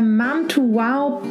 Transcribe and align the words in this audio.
Mom 0.00 0.48
to 0.48 0.60
Wow 0.60 1.09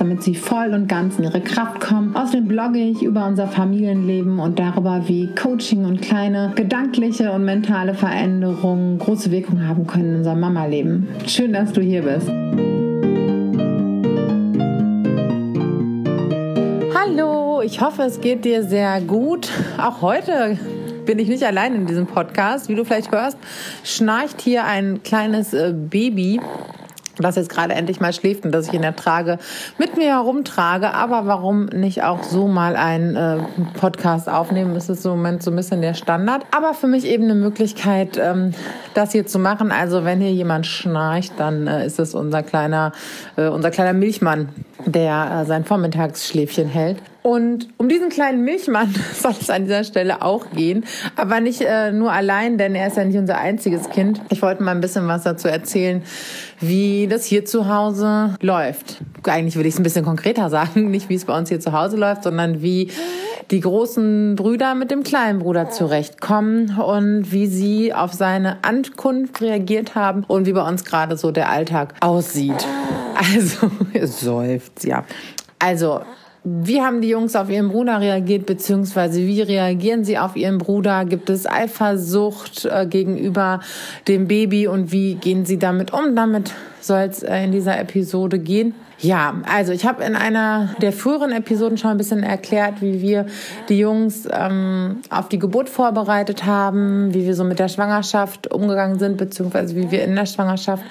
damit 0.00 0.22
sie 0.22 0.34
voll 0.34 0.72
und 0.72 0.88
ganz 0.88 1.18
in 1.18 1.24
ihre 1.24 1.42
Kraft 1.42 1.80
kommen. 1.80 2.16
Außerdem 2.16 2.48
blogge 2.48 2.78
ich 2.78 3.02
über 3.02 3.26
unser 3.26 3.46
Familienleben 3.46 4.38
und 4.38 4.58
darüber, 4.58 5.02
wie 5.06 5.28
Coaching 5.34 5.84
und 5.84 6.00
kleine 6.00 6.52
gedankliche 6.54 7.30
und 7.32 7.44
mentale 7.44 7.92
Veränderungen 7.92 8.98
große 8.98 9.30
Wirkung 9.30 9.66
haben 9.68 9.86
können 9.86 10.10
in 10.10 10.16
unserem 10.16 10.40
Mama-Leben. 10.40 11.06
Schön, 11.26 11.52
dass 11.52 11.72
du 11.72 11.82
hier 11.82 12.02
bist. 12.02 12.28
Hallo, 16.94 17.60
ich 17.60 17.80
hoffe, 17.82 18.02
es 18.02 18.20
geht 18.22 18.46
dir 18.46 18.62
sehr 18.62 19.02
gut. 19.02 19.50
Auch 19.78 20.00
heute 20.00 20.58
bin 21.04 21.18
ich 21.18 21.28
nicht 21.28 21.44
allein 21.44 21.74
in 21.74 21.86
diesem 21.86 22.06
Podcast. 22.06 22.68
Wie 22.68 22.74
du 22.74 22.84
vielleicht 22.84 23.12
hörst, 23.12 23.36
schnarcht 23.84 24.40
hier 24.40 24.64
ein 24.64 25.02
kleines 25.02 25.52
äh, 25.52 25.74
Baby 25.74 26.40
das 27.18 27.36
jetzt 27.36 27.50
gerade 27.50 27.74
endlich 27.74 28.00
mal 28.00 28.12
schläft 28.12 28.44
und 28.44 28.52
dass 28.52 28.68
ich 28.68 28.72
ihn 28.72 28.82
ertrage, 28.82 29.38
mit 29.78 29.96
mir 29.96 30.14
herumtrage. 30.14 30.92
Aber 30.94 31.26
warum 31.26 31.66
nicht 31.66 32.02
auch 32.02 32.22
so 32.22 32.46
mal 32.46 32.76
einen 32.76 33.16
äh, 33.16 33.38
Podcast 33.78 34.28
aufnehmen? 34.28 34.74
Das 34.74 34.88
ist 34.88 35.04
im 35.04 35.12
Moment 35.12 35.42
so 35.42 35.50
ein 35.50 35.56
bisschen 35.56 35.82
der 35.82 35.94
Standard. 35.94 36.46
Aber 36.54 36.74
für 36.74 36.86
mich 36.86 37.04
eben 37.04 37.24
eine 37.24 37.34
Möglichkeit, 37.34 38.18
ähm, 38.18 38.52
das 38.94 39.12
hier 39.12 39.26
zu 39.26 39.38
machen. 39.38 39.72
Also 39.72 40.04
wenn 40.04 40.20
hier 40.20 40.32
jemand 40.32 40.66
schnarcht, 40.66 41.32
dann 41.38 41.66
äh, 41.66 41.86
ist 41.86 41.98
es 41.98 42.14
unser 42.14 42.42
kleiner, 42.42 42.92
äh, 43.36 43.48
unser 43.48 43.70
kleiner 43.70 43.92
Milchmann, 43.92 44.48
der 44.86 45.42
äh, 45.42 45.44
sein 45.44 45.64
Vormittagsschläfchen 45.64 46.68
hält. 46.68 46.98
Und 47.22 47.68
um 47.76 47.88
diesen 47.88 48.08
kleinen 48.08 48.44
Milchmann 48.44 48.94
soll 49.14 49.34
es 49.38 49.50
an 49.50 49.64
dieser 49.64 49.84
Stelle 49.84 50.22
auch 50.22 50.50
gehen. 50.50 50.84
Aber 51.16 51.40
nicht 51.40 51.60
äh, 51.60 51.92
nur 51.92 52.12
allein, 52.12 52.58
denn 52.58 52.74
er 52.74 52.86
ist 52.86 52.96
ja 52.96 53.04
nicht 53.04 53.18
unser 53.18 53.38
einziges 53.38 53.90
Kind. 53.90 54.20
Ich 54.30 54.42
wollte 54.42 54.62
mal 54.62 54.72
ein 54.72 54.80
bisschen 54.80 55.06
was 55.06 55.24
dazu 55.24 55.48
erzählen, 55.48 56.02
wie 56.60 57.06
das 57.08 57.24
hier 57.24 57.44
zu 57.44 57.68
Hause 57.68 58.34
läuft. 58.40 59.02
Eigentlich 59.24 59.56
würde 59.56 59.68
ich 59.68 59.74
es 59.74 59.80
ein 59.80 59.84
bisschen 59.84 60.04
konkreter 60.04 60.48
sagen. 60.50 60.90
Nicht 60.90 61.08
wie 61.08 61.14
es 61.14 61.24
bei 61.24 61.36
uns 61.36 61.48
hier 61.48 61.60
zu 61.60 61.72
Hause 61.72 61.96
läuft, 61.96 62.22
sondern 62.24 62.62
wie 62.62 62.90
die 63.50 63.60
großen 63.60 64.36
Brüder 64.36 64.74
mit 64.74 64.90
dem 64.90 65.02
kleinen 65.02 65.40
Bruder 65.40 65.70
zurechtkommen 65.70 66.78
und 66.78 67.32
wie 67.32 67.46
sie 67.46 67.92
auf 67.92 68.12
seine 68.12 68.58
Ankunft 68.62 69.40
reagiert 69.40 69.94
haben 69.94 70.24
und 70.24 70.46
wie 70.46 70.52
bei 70.52 70.66
uns 70.66 70.84
gerade 70.84 71.16
so 71.16 71.32
der 71.32 71.50
Alltag 71.50 71.94
aussieht. 72.00 72.66
Also, 73.16 73.70
seufzt, 74.06 74.84
ja. 74.84 75.04
Also, 75.58 76.00
wie 76.42 76.80
haben 76.80 77.02
die 77.02 77.08
Jungs 77.08 77.36
auf 77.36 77.50
ihren 77.50 77.68
Bruder 77.68 78.00
reagiert, 78.00 78.46
beziehungsweise 78.46 79.20
wie 79.20 79.42
reagieren 79.42 80.04
sie 80.04 80.18
auf 80.18 80.36
ihren 80.36 80.58
Bruder? 80.58 81.04
Gibt 81.04 81.28
es 81.28 81.46
Eifersucht 81.46 82.64
äh, 82.64 82.86
gegenüber 82.86 83.60
dem 84.08 84.26
Baby 84.26 84.66
und 84.66 84.90
wie 84.90 85.16
gehen 85.16 85.44
sie 85.44 85.58
damit 85.58 85.92
um? 85.92 86.16
Damit 86.16 86.52
soll 86.80 87.00
es 87.00 87.22
äh, 87.22 87.44
in 87.44 87.52
dieser 87.52 87.78
Episode 87.78 88.38
gehen. 88.38 88.74
Ja, 89.02 89.34
also 89.50 89.72
ich 89.72 89.86
habe 89.86 90.04
in 90.04 90.14
einer 90.14 90.74
der 90.82 90.92
früheren 90.92 91.32
Episoden 91.32 91.78
schon 91.78 91.90
ein 91.90 91.96
bisschen 91.96 92.22
erklärt, 92.22 92.82
wie 92.82 93.00
wir 93.00 93.26
die 93.68 93.78
Jungs 93.78 94.28
ähm, 94.30 94.98
auf 95.08 95.28
die 95.28 95.38
Geburt 95.38 95.70
vorbereitet 95.70 96.44
haben, 96.44 97.14
wie 97.14 97.26
wir 97.26 97.34
so 97.34 97.44
mit 97.44 97.58
der 97.58 97.68
Schwangerschaft 97.68 98.52
umgegangen 98.52 98.98
sind, 98.98 99.16
beziehungsweise 99.16 99.74
wie 99.74 99.90
wir 99.90 100.04
in 100.04 100.16
der 100.16 100.26
Schwangerschaft 100.26 100.84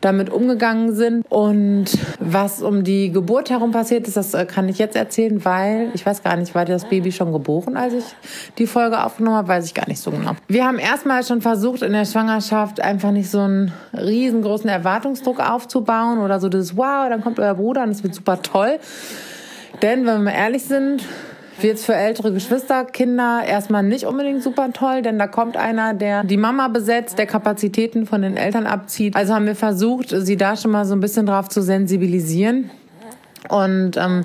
damit 0.00 0.30
umgegangen 0.30 0.94
sind. 0.94 1.24
Und 1.28 1.86
was 2.20 2.62
um 2.62 2.84
die 2.84 3.10
Geburt 3.10 3.50
herum 3.50 3.72
passiert 3.72 4.06
ist, 4.06 4.16
das 4.16 4.34
äh, 4.34 4.46
kann 4.46 4.68
ich 4.68 4.78
jetzt 4.78 4.96
erzählen, 4.96 5.44
weil 5.44 5.90
ich 5.94 6.04
weiß 6.04 6.22
gar 6.22 6.36
nicht, 6.36 6.54
war 6.54 6.64
das 6.64 6.84
Baby 6.84 7.12
schon 7.12 7.32
geboren, 7.32 7.76
als 7.76 7.94
ich 7.94 8.04
die 8.58 8.66
Folge 8.66 9.02
aufgenommen 9.02 9.36
habe, 9.36 9.48
weiß 9.48 9.66
ich 9.66 9.74
gar 9.74 9.88
nicht 9.88 10.00
so 10.00 10.10
genau. 10.10 10.32
Wir 10.48 10.64
haben 10.64 10.78
erstmal 10.78 11.24
schon 11.24 11.40
versucht, 11.40 11.82
in 11.82 11.92
der 11.92 12.04
Schwangerschaft 12.04 12.80
einfach 12.80 13.10
nicht 13.10 13.30
so 13.30 13.40
einen 13.40 13.72
riesengroßen 13.92 14.68
Erwartungsdruck 14.68 15.40
aufzubauen 15.40 16.18
oder 16.18 16.40
so 16.40 16.48
das, 16.48 16.76
wow, 16.76 17.08
dann 17.08 17.22
kommt 17.22 17.38
euer 17.40 17.54
Bruder 17.54 17.82
und 17.82 17.90
es 17.90 18.02
wird 18.02 18.14
super 18.14 18.42
toll. 18.42 18.78
Denn 19.82 20.06
wenn 20.06 20.24
wir 20.24 20.32
ehrlich 20.32 20.64
sind, 20.64 21.02
wird 21.62 21.78
für 21.78 21.94
ältere 21.94 22.32
Geschwisterkinder 22.32 23.42
erstmal 23.46 23.82
nicht 23.82 24.04
unbedingt 24.04 24.42
super 24.42 24.72
toll, 24.72 25.02
denn 25.02 25.18
da 25.18 25.26
kommt 25.26 25.56
einer, 25.56 25.94
der 25.94 26.24
die 26.24 26.36
Mama 26.36 26.68
besetzt, 26.68 27.18
der 27.18 27.26
Kapazitäten 27.26 28.06
von 28.06 28.22
den 28.22 28.36
Eltern 28.36 28.66
abzieht. 28.66 29.16
Also 29.16 29.34
haben 29.34 29.46
wir 29.46 29.56
versucht, 29.56 30.10
sie 30.10 30.36
da 30.36 30.56
schon 30.56 30.70
mal 30.70 30.84
so 30.84 30.94
ein 30.94 31.00
bisschen 31.00 31.26
drauf 31.26 31.48
zu 31.48 31.62
sensibilisieren. 31.62 32.70
Und 33.48 33.96
ähm, 33.96 34.24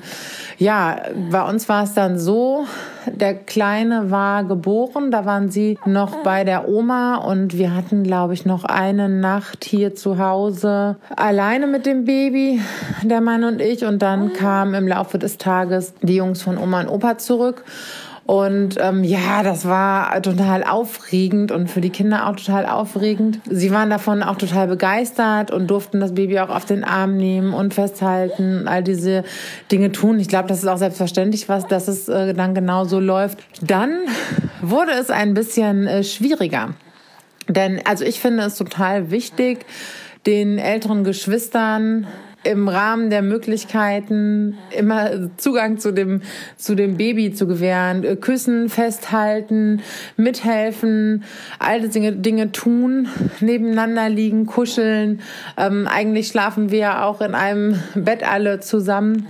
ja, 0.57 0.97
bei 1.31 1.47
uns 1.47 1.69
war 1.69 1.83
es 1.83 1.93
dann 1.93 2.19
so, 2.19 2.65
der 3.05 3.35
Kleine 3.35 4.11
war 4.11 4.43
geboren, 4.43 5.11
da 5.11 5.25
waren 5.25 5.49
sie 5.49 5.77
noch 5.85 6.23
bei 6.23 6.43
der 6.43 6.67
Oma 6.67 7.15
und 7.17 7.57
wir 7.57 7.75
hatten, 7.75 8.03
glaube 8.03 8.33
ich, 8.33 8.45
noch 8.45 8.63
eine 8.63 9.09
Nacht 9.09 9.65
hier 9.65 9.95
zu 9.95 10.17
Hause 10.17 10.97
alleine 11.15 11.67
mit 11.67 11.85
dem 11.85 12.05
Baby, 12.05 12.61
der 13.03 13.21
Mann 13.21 13.43
und 13.43 13.61
ich. 13.61 13.85
Und 13.85 14.01
dann 14.01 14.33
kamen 14.33 14.73
im 14.73 14.87
Laufe 14.87 15.19
des 15.19 15.37
Tages 15.37 15.93
die 16.01 16.15
Jungs 16.15 16.41
von 16.41 16.57
Oma 16.57 16.81
und 16.81 16.87
Opa 16.87 17.17
zurück. 17.17 17.63
Und 18.25 18.77
ähm, 18.79 19.03
ja, 19.03 19.43
das 19.43 19.67
war 19.67 20.21
total 20.21 20.63
aufregend 20.63 21.51
und 21.51 21.69
für 21.69 21.81
die 21.81 21.89
Kinder 21.89 22.27
auch 22.27 22.37
total 22.37 22.65
aufregend. 22.65 23.41
Sie 23.49 23.69
waren 23.71 23.89
davon 23.89 24.23
auch 24.23 24.37
total 24.37 24.67
begeistert 24.67 25.51
und 25.51 25.67
durften 25.67 25.99
das 25.99 26.15
Baby 26.15 26.39
auch 26.39 26.49
auf 26.49 26.63
den 26.63 26.85
Arm 26.85 27.17
nehmen 27.17 27.53
und 27.53 27.73
festhalten, 27.73 28.67
all 28.67 28.81
diese 28.81 29.25
Dinge 29.71 29.91
tun. 29.91 30.19
Ich 30.19 30.29
glaube, 30.29 30.47
das 30.47 30.59
ist 30.59 30.67
auch 30.67 30.77
selbstverständlich, 30.77 31.49
was, 31.49 31.67
dass 31.67 31.89
es 31.89 32.07
äh, 32.07 32.33
dann 32.33 32.55
genau 32.55 32.85
so 32.85 32.99
läuft. 33.01 33.39
Dann 33.61 33.91
wurde 34.61 34.91
es 34.93 35.09
ein 35.09 35.33
bisschen 35.33 35.87
äh, 35.87 36.03
schwieriger. 36.05 36.69
Denn, 37.49 37.81
also 37.85 38.05
ich 38.05 38.21
finde 38.21 38.43
es 38.43 38.55
total 38.55 39.11
wichtig, 39.11 39.65
den 40.25 40.57
älteren 40.59 41.03
Geschwistern 41.03 42.07
im 42.43 42.67
Rahmen 42.67 43.09
der 43.09 43.21
Möglichkeiten 43.21 44.57
immer 44.77 45.29
Zugang 45.37 45.77
zu 45.77 45.91
dem, 45.91 46.21
zu 46.57 46.75
dem 46.75 46.97
Baby 46.97 47.33
zu 47.33 47.47
gewähren, 47.47 48.03
äh, 48.03 48.15
küssen, 48.15 48.69
festhalten, 48.69 49.81
mithelfen, 50.17 51.23
all 51.59 51.79
diese 51.79 51.91
Dinge, 51.91 52.11
Dinge 52.13 52.51
tun, 52.51 53.07
nebeneinander 53.39 54.09
liegen, 54.09 54.45
kuscheln. 54.45 55.21
Ähm, 55.57 55.87
eigentlich 55.87 56.27
schlafen 56.27 56.71
wir 56.71 57.05
auch 57.05 57.21
in 57.21 57.35
einem 57.35 57.79
Bett 57.95 58.23
alle 58.29 58.59
zusammen. 58.59 59.27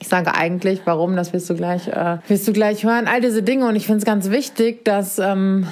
Ich 0.00 0.08
sage 0.08 0.34
eigentlich, 0.34 0.82
warum, 0.84 1.16
das 1.16 1.32
wirst 1.32 1.48
du 1.48 1.54
gleich, 1.54 1.88
äh, 1.88 2.18
wirst 2.28 2.46
du 2.46 2.52
gleich 2.52 2.84
hören. 2.84 3.06
All 3.06 3.20
diese 3.20 3.42
Dinge 3.42 3.66
und 3.66 3.74
ich 3.74 3.86
finde 3.86 3.98
es 3.98 4.04
ganz 4.04 4.30
wichtig, 4.30 4.84
dass 4.84 5.18
ähm, 5.18 5.66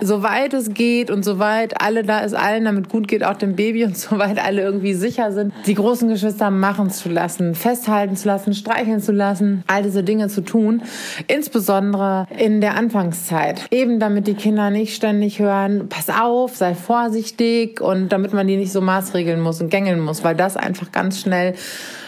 soweit 0.00 0.54
es 0.54 0.74
geht 0.74 1.10
und 1.10 1.24
soweit 1.24 1.80
alle 1.80 2.02
da 2.02 2.20
ist, 2.20 2.34
allen 2.34 2.64
damit 2.64 2.88
gut 2.88 3.08
geht, 3.08 3.24
auch 3.24 3.36
dem 3.36 3.56
Baby 3.56 3.84
und 3.84 3.96
soweit 3.98 4.42
alle 4.42 4.62
irgendwie 4.62 4.94
sicher 4.94 5.32
sind, 5.32 5.52
die 5.66 5.74
großen 5.74 6.08
Geschwister 6.08 6.50
machen 6.50 6.90
zu 6.90 7.08
lassen, 7.08 7.54
festhalten 7.54 8.16
zu 8.16 8.28
lassen, 8.28 8.54
streicheln 8.54 9.00
zu 9.00 9.12
lassen, 9.12 9.64
all 9.66 9.82
diese 9.82 10.02
Dinge 10.02 10.28
zu 10.28 10.42
tun. 10.42 10.82
Insbesondere 11.26 12.26
in 12.38 12.60
der 12.60 12.76
Anfangszeit. 12.76 13.66
Eben 13.70 13.98
damit 13.98 14.26
die 14.26 14.34
Kinder 14.34 14.70
nicht 14.70 14.94
ständig 14.94 15.38
hören, 15.38 15.88
pass 15.88 16.08
auf, 16.08 16.56
sei 16.56 16.74
vorsichtig 16.74 17.80
und 17.80 18.10
damit 18.10 18.32
man 18.32 18.46
die 18.46 18.56
nicht 18.56 18.72
so 18.72 18.80
maßregeln 18.80 19.40
muss 19.40 19.60
und 19.60 19.70
gängeln 19.70 20.00
muss, 20.00 20.24
weil 20.24 20.34
das 20.34 20.56
einfach 20.56 20.92
ganz 20.92 21.20
schnell 21.20 21.54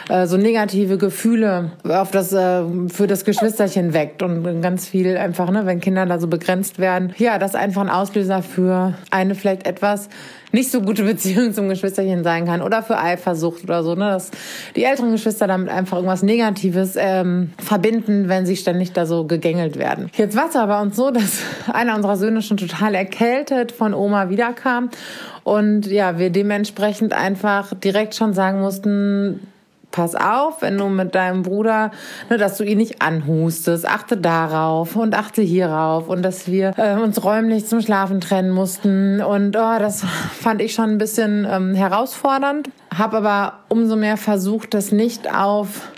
äh, 0.09 0.27
so 0.27 0.37
negative 0.37 0.99
Gefühle 0.99 1.73
auf 1.85 2.11
das 2.11 2.33
äh, 2.33 2.63
für 2.89 3.07
das 3.07 3.25
Geschwisterchen 3.25 3.93
weckt 3.93 4.23
und 4.23 4.63
ganz 4.63 4.89
viel 4.89 5.17
einfach, 5.17 5.51
ne, 5.51 5.67
wenn 5.67 5.81
Kinder 5.81 6.07
da 6.07 6.19
so 6.19 6.27
begrenzt 6.27 6.79
werden, 6.79 7.13
ja, 7.19 7.39
das 7.39 7.55
einfach 7.55 7.83
ein 7.83 7.91
Auslöser 7.91 8.43
für 8.43 8.95
eine 9.11 9.35
vielleicht 9.35 9.67
etwas 9.67 10.09
nicht 10.51 10.71
so 10.71 10.81
gute 10.81 11.03
Beziehung 11.05 11.53
zum 11.53 11.69
Geschwisterchen 11.69 12.25
sein 12.25 12.47
kann 12.47 12.63
oder 12.63 12.83
für 12.83 12.99
Eifersucht 12.99 13.65
oder 13.65 13.83
so, 13.83 13.95
ne, 13.95 14.11
dass 14.11 14.31
die 14.77 14.85
älteren 14.85 15.13
Geschwister 15.13 15.47
damit 15.47 15.69
einfach 15.69 15.99
irgendwas 15.99 16.23
Negatives 16.23 16.97
ähm, 16.97 17.53
verbinden, 17.59 18.29
wenn 18.29 18.47
sie 18.47 18.57
ständig 18.57 18.93
da 18.93 19.05
so 19.07 19.25
gegängelt 19.25 19.79
werden. 19.79 20.11
Jetzt 20.17 20.37
war 20.37 20.49
es 20.49 20.57
aber 20.57 20.81
uns 20.81 20.97
so, 20.97 21.11
dass 21.11 21.43
einer 21.73 21.95
unserer 21.95 22.17
Söhne 22.17 22.43
schon 22.43 22.57
total 22.57 22.95
erkältet 22.95 23.73
von 23.73 23.95
Oma 23.95 24.31
wiederkam 24.31 24.91
und 25.45 25.87
ja, 25.87 26.19
wir 26.19 26.31
dementsprechend 26.31 27.13
einfach 27.13 27.75
direkt 27.75 28.15
schon 28.15 28.35
sagen 28.35 28.61
mussten, 28.61 29.41
pass 29.91 30.15
auf, 30.15 30.63
wenn 30.63 30.77
du 30.77 30.89
mit 30.89 31.15
deinem 31.15 31.43
Bruder, 31.43 31.91
ne, 32.29 32.37
dass 32.37 32.57
du 32.57 32.65
ihn 32.65 32.79
nicht 32.79 33.01
anhustest, 33.03 33.89
achte 33.89 34.17
darauf 34.17 34.97
und 34.97 35.17
achte 35.17 35.43
hierauf 35.43 36.09
und 36.09 36.23
dass 36.23 36.47
wir 36.47 36.75
äh, 36.77 36.95
uns 36.95 37.23
räumlich 37.25 37.67
zum 37.67 37.81
Schlafen 37.81 38.21
trennen 38.21 38.51
mussten. 38.51 39.21
Und 39.21 39.57
oh, 39.57 39.79
das 39.79 40.05
fand 40.41 40.61
ich 40.61 40.75
schon 40.75 40.91
ein 40.91 40.99
bisschen 40.99 41.47
ähm, 41.51 41.75
herausfordernd, 41.75 42.71
habe 42.97 43.19
aber 43.19 43.61
umso 43.69 43.97
mehr 43.97 44.17
versucht, 44.17 44.75
das 44.75 44.93
nicht 44.93 45.35
auf 45.35 45.89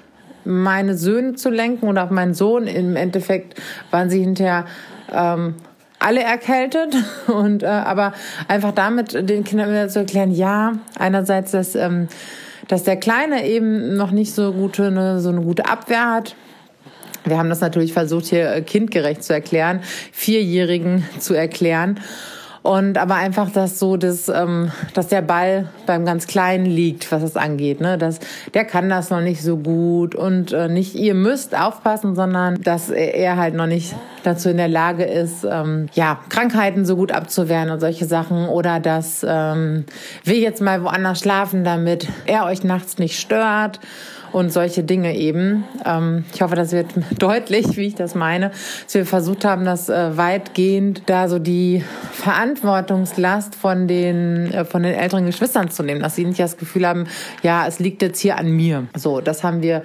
meine 0.44 0.96
Söhne 0.96 1.34
zu 1.34 1.50
lenken 1.50 1.88
oder 1.88 2.04
auf 2.04 2.10
meinen 2.10 2.34
Sohn. 2.34 2.66
Im 2.66 2.96
Endeffekt 2.96 3.60
waren 3.90 4.08
sie 4.08 4.20
hinterher 4.20 4.64
ähm, 5.12 5.54
alle 5.98 6.22
erkältet. 6.22 6.96
Und 7.26 7.62
äh, 7.62 7.66
aber 7.66 8.12
einfach 8.48 8.72
damit 8.72 9.12
den 9.28 9.44
Kindern 9.44 9.68
wieder 9.70 9.88
zu 9.88 10.00
erklären, 10.00 10.32
ja, 10.32 10.72
einerseits, 10.98 11.52
dass 11.52 11.74
ähm, 11.74 12.08
dass 12.70 12.84
der 12.84 12.96
Kleine 12.96 13.46
eben 13.46 13.96
noch 13.96 14.12
nicht 14.12 14.32
so 14.32 14.52
gute, 14.52 14.86
eine, 14.86 15.20
so 15.20 15.30
eine 15.30 15.40
gute 15.40 15.66
Abwehr 15.66 16.08
hat. 16.08 16.36
Wir 17.24 17.36
haben 17.36 17.48
das 17.48 17.60
natürlich 17.60 17.92
versucht, 17.92 18.26
hier 18.26 18.60
kindgerecht 18.62 19.24
zu 19.24 19.32
erklären, 19.34 19.80
Vierjährigen 20.12 21.04
zu 21.18 21.34
erklären. 21.34 21.98
Und 22.62 22.98
aber 22.98 23.14
einfach, 23.14 23.50
dass 23.50 23.78
so 23.78 23.96
das, 23.96 24.28
ähm, 24.28 24.70
dass 24.92 25.08
der 25.08 25.22
Ball 25.22 25.68
beim 25.86 26.04
ganz 26.04 26.26
Kleinen 26.26 26.66
liegt, 26.66 27.10
was 27.10 27.22
das 27.22 27.36
angeht. 27.36 27.80
Ne? 27.80 27.96
Dass, 27.96 28.20
der 28.52 28.66
kann 28.66 28.90
das 28.90 29.08
noch 29.08 29.22
nicht 29.22 29.42
so 29.42 29.56
gut 29.56 30.14
und 30.14 30.52
äh, 30.52 30.68
nicht 30.68 30.94
ihr 30.94 31.14
müsst 31.14 31.58
aufpassen, 31.58 32.14
sondern 32.14 32.60
dass 32.62 32.90
er 32.90 33.38
halt 33.38 33.54
noch 33.54 33.66
nicht 33.66 33.94
dazu 34.24 34.50
in 34.50 34.58
der 34.58 34.68
Lage 34.68 35.04
ist, 35.04 35.46
ähm, 35.50 35.88
ja, 35.94 36.20
Krankheiten 36.28 36.84
so 36.84 36.96
gut 36.96 37.12
abzuwehren 37.12 37.70
und 37.70 37.80
solche 37.80 38.04
Sachen. 38.04 38.46
Oder 38.48 38.78
dass 38.78 39.24
ähm, 39.26 39.86
wir 40.24 40.36
jetzt 40.36 40.60
mal 40.60 40.84
woanders 40.84 41.20
schlafen, 41.20 41.64
damit 41.64 42.08
er 42.26 42.44
euch 42.44 42.62
nachts 42.62 42.98
nicht 42.98 43.18
stört 43.18 43.80
und 44.32 44.52
solche 44.52 44.82
Dinge 44.82 45.16
eben. 45.16 45.64
Ähm, 45.84 46.24
ich 46.32 46.42
hoffe, 46.42 46.54
das 46.56 46.72
wird 46.72 46.88
deutlich, 47.18 47.76
wie 47.76 47.86
ich 47.86 47.94
das 47.94 48.14
meine, 48.14 48.50
dass 48.84 48.94
wir 48.94 49.06
versucht 49.06 49.44
haben, 49.44 49.64
das 49.64 49.88
äh, 49.88 50.16
weitgehend 50.16 51.02
da 51.06 51.28
so 51.28 51.38
die 51.38 51.84
Verantwortungslast 52.12 53.54
von 53.54 53.88
den, 53.88 54.52
äh, 54.52 54.64
von 54.64 54.82
den 54.82 54.94
älteren 54.94 55.26
Geschwistern 55.26 55.70
zu 55.70 55.82
nehmen, 55.82 56.00
dass 56.00 56.16
sie 56.16 56.24
nicht 56.24 56.40
das 56.40 56.56
Gefühl 56.56 56.86
haben, 56.86 57.06
ja, 57.42 57.66
es 57.66 57.78
liegt 57.78 58.02
jetzt 58.02 58.20
hier 58.20 58.36
an 58.36 58.50
mir. 58.50 58.86
So, 58.96 59.20
das 59.20 59.44
haben 59.44 59.62
wir 59.62 59.82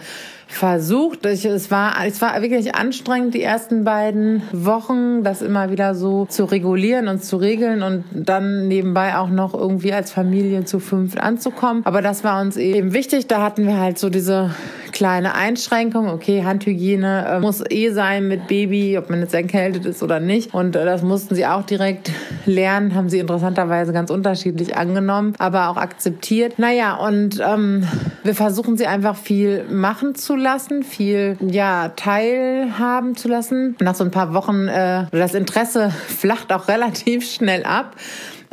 versucht. 0.47 1.25
Ich, 1.25 1.45
es, 1.45 1.71
war, 1.71 1.93
es 2.05 2.21
war 2.21 2.41
wirklich 2.41 2.75
anstrengend, 2.75 3.33
die 3.33 3.41
ersten 3.41 3.83
beiden 3.83 4.41
Wochen, 4.51 5.23
das 5.23 5.41
immer 5.41 5.71
wieder 5.71 5.95
so 5.95 6.25
zu 6.25 6.45
regulieren 6.45 7.07
und 7.07 7.23
zu 7.23 7.37
regeln 7.37 7.83
und 7.83 8.03
dann 8.13 8.67
nebenbei 8.67 9.17
auch 9.17 9.29
noch 9.29 9.53
irgendwie 9.53 9.93
als 9.93 10.11
Familie 10.11 10.65
zu 10.65 10.79
fünft 10.79 11.19
anzukommen. 11.19 11.85
Aber 11.85 12.01
das 12.01 12.23
war 12.23 12.41
uns 12.41 12.57
eben 12.57 12.93
wichtig. 12.93 13.27
Da 13.27 13.41
hatten 13.41 13.67
wir 13.67 13.79
halt 13.79 13.97
so 13.97 14.09
diese 14.09 14.51
kleine 14.95 15.35
Einschränkung. 15.35 16.07
Okay, 16.07 16.43
Handhygiene 16.43 17.25
äh, 17.27 17.39
muss 17.39 17.61
eh 17.69 17.91
sein 17.91 18.29
mit 18.29 18.47
Baby, 18.47 18.97
ob 18.97 19.09
man 19.09 19.19
jetzt 19.19 19.33
erkältet 19.33 19.85
ist 19.85 20.01
oder 20.01 20.21
nicht. 20.21 20.53
Und 20.53 20.75
äh, 20.75 20.85
das 20.85 21.03
mussten 21.03 21.35
sie 21.35 21.45
auch 21.45 21.63
direkt 21.63 22.11
lernen, 22.45 22.95
haben 22.95 23.09
sie 23.09 23.19
interessanterweise 23.19 23.91
ganz 23.91 24.09
unterschiedlich 24.09 24.77
angenommen, 24.77 25.33
aber 25.37 25.69
auch 25.69 25.75
akzeptiert. 25.75 26.59
Naja, 26.59 26.95
und 26.95 27.41
ähm, 27.45 27.85
wir 28.23 28.35
versuchen 28.35 28.77
sie 28.77 28.87
einfach 28.87 29.17
viel 29.17 29.65
machen 29.69 30.15
zu 30.15 30.37
lassen, 30.37 30.81
viel 30.81 31.37
ja 31.41 31.89
teilhaben 31.89 33.17
zu 33.17 33.27
lassen. 33.27 33.75
Nach 33.81 33.95
so 33.95 34.05
ein 34.05 34.11
paar 34.11 34.33
Wochen 34.33 34.69
äh, 34.69 35.07
das 35.11 35.33
Interesse 35.33 35.89
flacht 36.07 36.53
auch 36.53 36.69
relativ 36.69 37.29
schnell 37.29 37.65
ab 37.65 37.97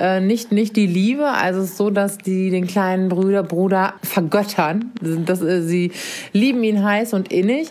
äh, 0.03 0.21
nicht, 0.21 0.51
nicht 0.51 0.75
die 0.75 0.87
Liebe. 0.87 1.29
Also 1.29 1.61
es 1.61 1.71
ist 1.71 1.77
so, 1.77 1.91
dass 1.91 2.19
die 2.19 2.51
den 2.51 2.67
kleinen 2.67 3.09
Bruder, 3.09 3.45
Bruder 3.45 3.95
vergöttern. 4.03 4.91
Das, 5.01 5.41
äh, 5.43 5.63
sie 5.63 5.93
lieben 6.33 6.65
ihn 6.65 6.83
heiß 6.83 7.15
und 7.15 7.33
innig. 7.33 7.69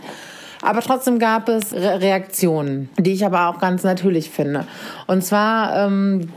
Aber 0.62 0.82
trotzdem 0.82 1.20
gab 1.20 1.50
es 1.50 1.74
Re 1.74 2.02
Reaktionen, 2.02 2.90
die 2.98 3.14
ich 3.14 3.26
aber 3.26 3.48
auch 3.48 3.60
ganz 3.60 3.84
natürlich 3.84 4.30
finde. 4.30 4.66
Und 5.08 5.24
zwar 5.24 5.88
ähm, 5.88 6.30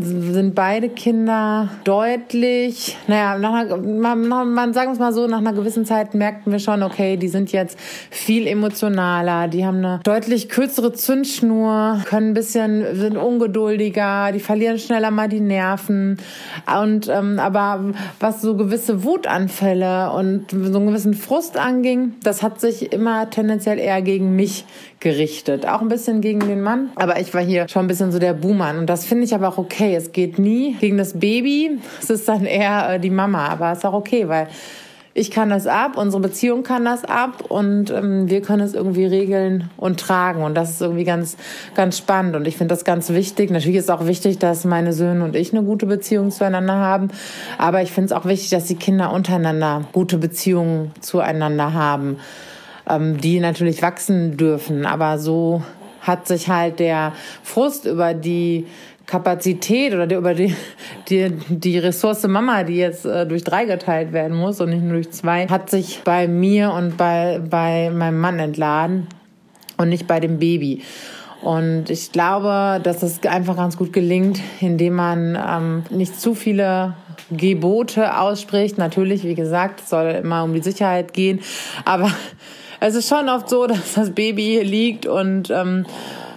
sind 0.00 0.54
beide 0.54 0.88
Kinder 0.88 1.68
deutlich, 1.84 2.96
naja, 3.06 3.38
nach 3.38 3.54
einer, 3.54 3.76
man, 3.76 4.52
man 4.52 4.72
sagen 4.72 4.92
es 4.92 4.98
mal 4.98 5.12
so, 5.12 5.26
nach 5.26 5.38
einer 5.38 5.52
gewissen 5.52 5.84
Zeit 5.84 6.14
merkten 6.14 6.52
wir 6.52 6.58
schon, 6.58 6.82
okay, 6.82 7.16
die 7.16 7.28
sind 7.28 7.52
jetzt 7.52 7.78
viel 8.10 8.46
emotionaler, 8.46 9.48
die 9.48 9.64
haben 9.64 9.78
eine 9.78 10.00
deutlich 10.04 10.48
kürzere 10.48 10.92
Zündschnur, 10.92 12.02
können 12.04 12.30
ein 12.30 12.34
bisschen, 12.34 12.96
sind 12.96 13.16
ungeduldiger, 13.16 14.32
die 14.32 14.40
verlieren 14.40 14.78
schneller 14.78 15.10
mal 15.10 15.28
die 15.28 15.40
Nerven. 15.40 16.18
Und 16.80 17.08
ähm, 17.08 17.38
aber 17.38 17.92
was 18.18 18.42
so 18.42 18.56
gewisse 18.56 19.04
Wutanfälle 19.04 20.10
und 20.12 20.50
so 20.50 20.56
einen 20.78 20.86
gewissen 20.86 21.14
Frust 21.14 21.56
anging, 21.56 22.14
das 22.22 22.42
hat 22.42 22.60
sich 22.60 22.92
immer 22.92 23.30
tendenziell 23.30 23.69
tendenziell 23.70 23.78
eher 23.78 24.02
gegen 24.02 24.36
mich 24.36 24.64
gerichtet. 25.00 25.66
Auch 25.66 25.80
ein 25.80 25.88
bisschen 25.88 26.20
gegen 26.20 26.40
den 26.40 26.60
Mann. 26.60 26.90
Aber 26.96 27.20
ich 27.20 27.32
war 27.34 27.42
hier 27.42 27.68
schon 27.68 27.84
ein 27.84 27.88
bisschen 27.88 28.12
so 28.12 28.18
der 28.18 28.34
Buhmann. 28.34 28.78
Und 28.78 28.86
das 28.86 29.04
finde 29.04 29.24
ich 29.24 29.34
aber 29.34 29.48
auch 29.48 29.58
okay. 29.58 29.94
Es 29.94 30.12
geht 30.12 30.38
nie 30.38 30.74
gegen 30.80 30.98
das 30.98 31.18
Baby. 31.18 31.78
Es 32.00 32.10
ist 32.10 32.28
dann 32.28 32.44
eher 32.44 32.94
äh, 32.94 33.00
die 33.00 33.10
Mama. 33.10 33.48
Aber 33.48 33.72
es 33.72 33.78
ist 33.78 33.84
auch 33.84 33.94
okay, 33.94 34.28
weil 34.28 34.48
ich 35.12 35.32
kann 35.32 35.50
das 35.50 35.66
ab, 35.66 35.96
unsere 35.96 36.22
Beziehung 36.22 36.62
kann 36.62 36.84
das 36.84 37.04
ab 37.04 37.42
und 37.48 37.90
ähm, 37.90 38.30
wir 38.30 38.42
können 38.42 38.62
es 38.62 38.74
irgendwie 38.74 39.06
regeln 39.06 39.68
und 39.76 39.98
tragen. 39.98 40.44
Und 40.44 40.54
das 40.54 40.70
ist 40.70 40.80
irgendwie 40.80 41.02
ganz, 41.02 41.36
ganz 41.74 41.98
spannend. 41.98 42.36
Und 42.36 42.46
ich 42.46 42.56
finde 42.56 42.72
das 42.72 42.84
ganz 42.84 43.10
wichtig. 43.10 43.50
Natürlich 43.50 43.78
ist 43.78 43.90
auch 43.90 44.06
wichtig, 44.06 44.38
dass 44.38 44.64
meine 44.64 44.92
Söhne 44.92 45.24
und 45.24 45.34
ich 45.34 45.52
eine 45.52 45.64
gute 45.64 45.86
Beziehung 45.86 46.30
zueinander 46.30 46.74
haben. 46.74 47.08
Aber 47.58 47.82
ich 47.82 47.90
finde 47.90 48.14
es 48.14 48.20
auch 48.20 48.24
wichtig, 48.24 48.50
dass 48.50 48.66
die 48.66 48.76
Kinder 48.76 49.12
untereinander 49.12 49.84
gute 49.92 50.16
Beziehungen 50.16 50.92
zueinander 51.00 51.74
haben 51.74 52.18
ähm, 52.88 53.20
die 53.20 53.40
natürlich 53.40 53.82
wachsen 53.82 54.36
dürfen. 54.36 54.86
Aber 54.86 55.18
so 55.18 55.62
hat 56.00 56.26
sich 56.26 56.48
halt 56.48 56.78
der 56.80 57.12
Frust 57.42 57.86
über 57.86 58.14
die 58.14 58.66
Kapazität 59.06 59.92
oder 59.92 60.16
über 60.16 60.34
die, 60.34 60.54
die, 61.08 61.30
die 61.48 61.78
Ressource 61.78 62.26
Mama, 62.26 62.62
die 62.62 62.76
jetzt 62.76 63.04
äh, 63.04 63.26
durch 63.26 63.42
drei 63.42 63.64
geteilt 63.64 64.12
werden 64.12 64.36
muss 64.36 64.60
und 64.60 64.70
nicht 64.70 64.82
nur 64.82 64.94
durch 64.94 65.10
zwei, 65.10 65.48
hat 65.48 65.68
sich 65.68 66.02
bei 66.04 66.28
mir 66.28 66.72
und 66.72 66.96
bei, 66.96 67.40
bei 67.50 67.90
meinem 67.90 68.20
Mann 68.20 68.38
entladen 68.38 69.08
und 69.76 69.88
nicht 69.88 70.06
bei 70.06 70.20
dem 70.20 70.38
Baby. 70.38 70.82
Und 71.42 71.88
ich 71.88 72.12
glaube, 72.12 72.80
dass 72.82 73.02
es 73.02 73.22
einfach 73.24 73.56
ganz 73.56 73.76
gut 73.76 73.92
gelingt, 73.92 74.40
indem 74.60 74.94
man 74.94 75.36
ähm, 75.36 75.82
nicht 75.90 76.20
zu 76.20 76.34
viele 76.34 76.94
Gebote 77.30 78.18
ausspricht. 78.18 78.78
Natürlich, 78.78 79.24
wie 79.24 79.34
gesagt, 79.34 79.80
es 79.80 79.90
soll 79.90 80.10
immer 80.22 80.44
um 80.44 80.52
die 80.52 80.62
Sicherheit 80.62 81.14
gehen, 81.14 81.40
aber 81.84 82.10
es 82.80 82.94
ist 82.94 83.08
schon 83.08 83.28
oft 83.28 83.48
so, 83.48 83.66
dass 83.68 83.94
das 83.94 84.10
Baby 84.10 84.42
hier 84.42 84.64
liegt 84.64 85.06
und 85.06 85.50
ähm, 85.50 85.86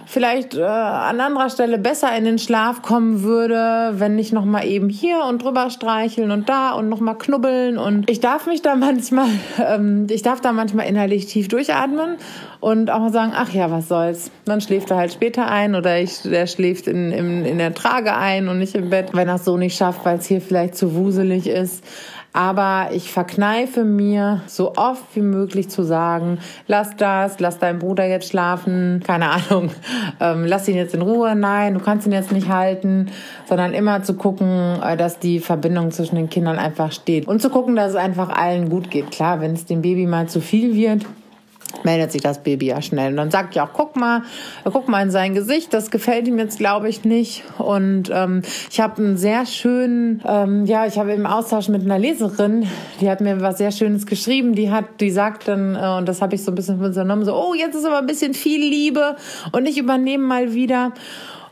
vielleicht 0.06 0.54
äh, 0.54 0.62
an 0.62 1.18
anderer 1.18 1.50
Stelle 1.50 1.78
besser 1.78 2.16
in 2.16 2.24
den 2.24 2.38
Schlaf 2.38 2.82
kommen 2.82 3.22
würde, 3.22 3.94
wenn 3.94 4.18
ich 4.18 4.32
noch 4.32 4.44
mal 4.44 4.64
eben 4.64 4.88
hier 4.88 5.24
und 5.28 5.42
drüber 5.42 5.70
streicheln 5.70 6.30
und 6.30 6.48
da 6.48 6.72
und 6.72 6.88
noch 6.88 7.00
mal 7.00 7.14
knubbeln 7.14 7.78
und 7.78 8.08
ich 8.08 8.20
darf 8.20 8.46
mich 8.46 8.62
da 8.62 8.74
manchmal, 8.76 9.28
ähm, 9.58 10.06
ich 10.10 10.22
darf 10.22 10.40
da 10.40 10.52
manchmal 10.52 10.86
innerlich 10.86 11.26
tief 11.26 11.48
durchatmen 11.48 12.16
und 12.60 12.90
auch 12.90 13.00
mal 13.00 13.12
sagen, 13.12 13.32
ach 13.34 13.50
ja, 13.50 13.70
was 13.70 13.88
soll's. 13.88 14.30
Dann 14.44 14.60
schläft 14.60 14.90
er 14.90 14.98
halt 14.98 15.12
später 15.12 15.50
ein 15.50 15.74
oder 15.74 15.98
ich, 15.98 16.22
der 16.22 16.46
schläft 16.46 16.86
in, 16.86 17.10
in, 17.10 17.44
in 17.44 17.58
der 17.58 17.74
Trage 17.74 18.14
ein 18.14 18.48
und 18.48 18.58
nicht 18.58 18.74
im 18.74 18.90
Bett, 18.90 19.10
wenn 19.14 19.28
er 19.28 19.36
es 19.36 19.44
so 19.44 19.56
nicht 19.56 19.76
schafft, 19.76 20.04
weil 20.04 20.18
es 20.18 20.26
hier 20.26 20.40
vielleicht 20.40 20.76
zu 20.76 20.94
wuselig 20.94 21.46
ist. 21.46 21.82
Aber 22.36 22.88
ich 22.92 23.12
verkneife 23.12 23.84
mir 23.84 24.42
so 24.48 24.72
oft 24.74 25.04
wie 25.14 25.20
möglich 25.20 25.70
zu 25.70 25.84
sagen, 25.84 26.40
lass 26.66 26.96
das, 26.96 27.38
lass 27.38 27.60
deinen 27.60 27.78
Bruder 27.78 28.08
jetzt 28.08 28.28
schlafen, 28.28 29.00
keine 29.06 29.30
Ahnung, 29.30 29.70
ähm, 30.20 30.44
lass 30.44 30.66
ihn 30.66 30.74
jetzt 30.74 30.96
in 30.96 31.02
Ruhe, 31.02 31.36
nein, 31.36 31.74
du 31.74 31.80
kannst 31.80 32.08
ihn 32.08 32.12
jetzt 32.12 32.32
nicht 32.32 32.48
halten, 32.48 33.12
sondern 33.48 33.72
immer 33.72 34.02
zu 34.02 34.14
gucken, 34.14 34.82
äh, 34.82 34.96
dass 34.96 35.20
die 35.20 35.38
Verbindung 35.38 35.92
zwischen 35.92 36.16
den 36.16 36.28
Kindern 36.28 36.58
einfach 36.58 36.90
steht. 36.90 37.28
Und 37.28 37.40
zu 37.40 37.50
gucken, 37.50 37.76
dass 37.76 37.90
es 37.90 37.96
einfach 37.96 38.30
allen 38.30 38.68
gut 38.68 38.90
geht. 38.90 39.12
Klar, 39.12 39.40
wenn 39.40 39.52
es 39.52 39.66
dem 39.66 39.82
Baby 39.82 40.06
mal 40.06 40.28
zu 40.28 40.40
viel 40.40 40.74
wird, 40.74 41.06
meldet 41.82 42.12
sich 42.12 42.22
das 42.22 42.42
Baby 42.42 42.66
ja 42.66 42.80
schnell. 42.82 43.10
Und 43.10 43.16
dann 43.16 43.30
sagt 43.30 43.54
ja 43.54 43.66
auch, 43.66 43.72
guck 43.72 43.96
mal, 43.96 44.22
guck 44.64 44.88
mal 44.88 45.02
in 45.02 45.10
sein 45.10 45.34
Gesicht, 45.34 45.72
das 45.72 45.90
gefällt 45.90 46.28
ihm 46.28 46.38
jetzt, 46.38 46.58
glaube 46.58 46.88
ich, 46.88 47.04
nicht. 47.04 47.42
Und 47.58 48.10
ähm, 48.12 48.42
ich 48.70 48.80
habe 48.80 49.02
einen 49.02 49.16
sehr 49.16 49.46
schönen, 49.46 50.22
ähm, 50.26 50.64
ja, 50.66 50.86
ich 50.86 50.98
habe 50.98 51.12
im 51.12 51.26
Austausch 51.26 51.68
mit 51.68 51.82
einer 51.82 51.98
Leserin, 51.98 52.66
die 53.00 53.10
hat 53.10 53.20
mir 53.20 53.40
was 53.40 53.58
sehr 53.58 53.72
Schönes 53.72 54.06
geschrieben, 54.06 54.54
die 54.54 54.70
hat, 54.70 55.00
die 55.00 55.10
sagt 55.10 55.48
dann, 55.48 55.74
äh, 55.74 55.98
und 55.98 56.08
das 56.08 56.22
habe 56.22 56.34
ich 56.34 56.44
so 56.44 56.52
ein 56.52 56.54
bisschen 56.54 56.76
übernommen, 56.76 57.24
so, 57.24 57.34
oh, 57.34 57.54
jetzt 57.54 57.74
ist 57.74 57.84
aber 57.84 57.98
ein 57.98 58.06
bisschen 58.06 58.34
viel 58.34 58.60
Liebe 58.60 59.16
und 59.52 59.66
ich 59.66 59.78
übernehme 59.78 60.24
mal 60.24 60.54
wieder. 60.54 60.92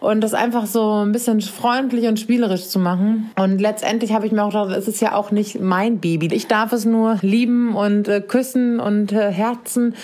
Und 0.03 0.21
das 0.21 0.35
einfach 0.35 0.67
so 0.67 1.05
ein 1.05 1.13
bisschen 1.13 1.41
freundlich 1.41 2.09
und 2.09 2.19
spielerisch 2.19 2.67
zu 2.67 2.81
machen. 2.81 3.31
Und 3.37 3.61
letztendlich 3.61 4.13
habe 4.13 4.27
ich 4.27 4.33
mir 4.33 4.43
auch 4.43 4.51
gedacht, 4.51 4.77
es 4.77 4.89
ist 4.89 5.01
ja 5.01 5.15
auch 5.15 5.31
nicht 5.31 5.61
mein 5.61 6.01
Baby. 6.01 6.29
Ich 6.33 6.49
darf 6.49 6.73
es 6.73 6.85
nur 6.85 7.19
lieben 7.23 7.77
und 7.77 8.09
äh, 8.09 8.21
küssen 8.21 8.81
und 8.81 9.13
äh, 9.13 9.31
herzen. 9.31 9.95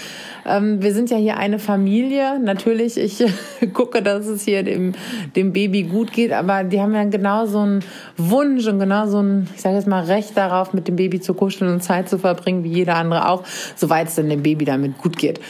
Ähm, 0.46 0.80
wir 0.80 0.94
sind 0.94 1.10
ja 1.10 1.16
hier 1.16 1.36
eine 1.36 1.58
Familie. 1.58 2.38
Natürlich, 2.38 2.96
ich 2.96 3.24
gucke, 3.74 4.00
dass 4.00 4.26
es 4.26 4.44
hier 4.44 4.62
dem, 4.62 4.92
dem 5.34 5.52
Baby 5.52 5.82
gut 5.82 6.12
geht, 6.12 6.32
aber 6.32 6.62
die 6.62 6.80
haben 6.80 6.94
ja 6.94 7.02
genau 7.02 7.46
so 7.46 7.58
einen 7.58 7.84
Wunsch 8.16 8.68
und 8.68 8.78
genau 8.78 9.08
so 9.08 9.20
ein, 9.20 9.48
ich 9.56 9.62
sage 9.62 9.74
jetzt 9.74 9.88
mal, 9.88 10.04
Recht 10.04 10.36
darauf, 10.36 10.74
mit 10.74 10.86
dem 10.86 10.94
Baby 10.94 11.20
zu 11.20 11.34
kuscheln 11.34 11.72
und 11.72 11.82
Zeit 11.82 12.08
zu 12.08 12.18
verbringen, 12.18 12.62
wie 12.62 12.72
jeder 12.72 12.94
andere 12.94 13.28
auch, 13.28 13.42
soweit 13.74 14.06
es 14.06 14.14
denn 14.14 14.28
dem 14.28 14.44
Baby 14.44 14.64
damit 14.64 14.96
gut 14.96 15.16
geht. 15.16 15.40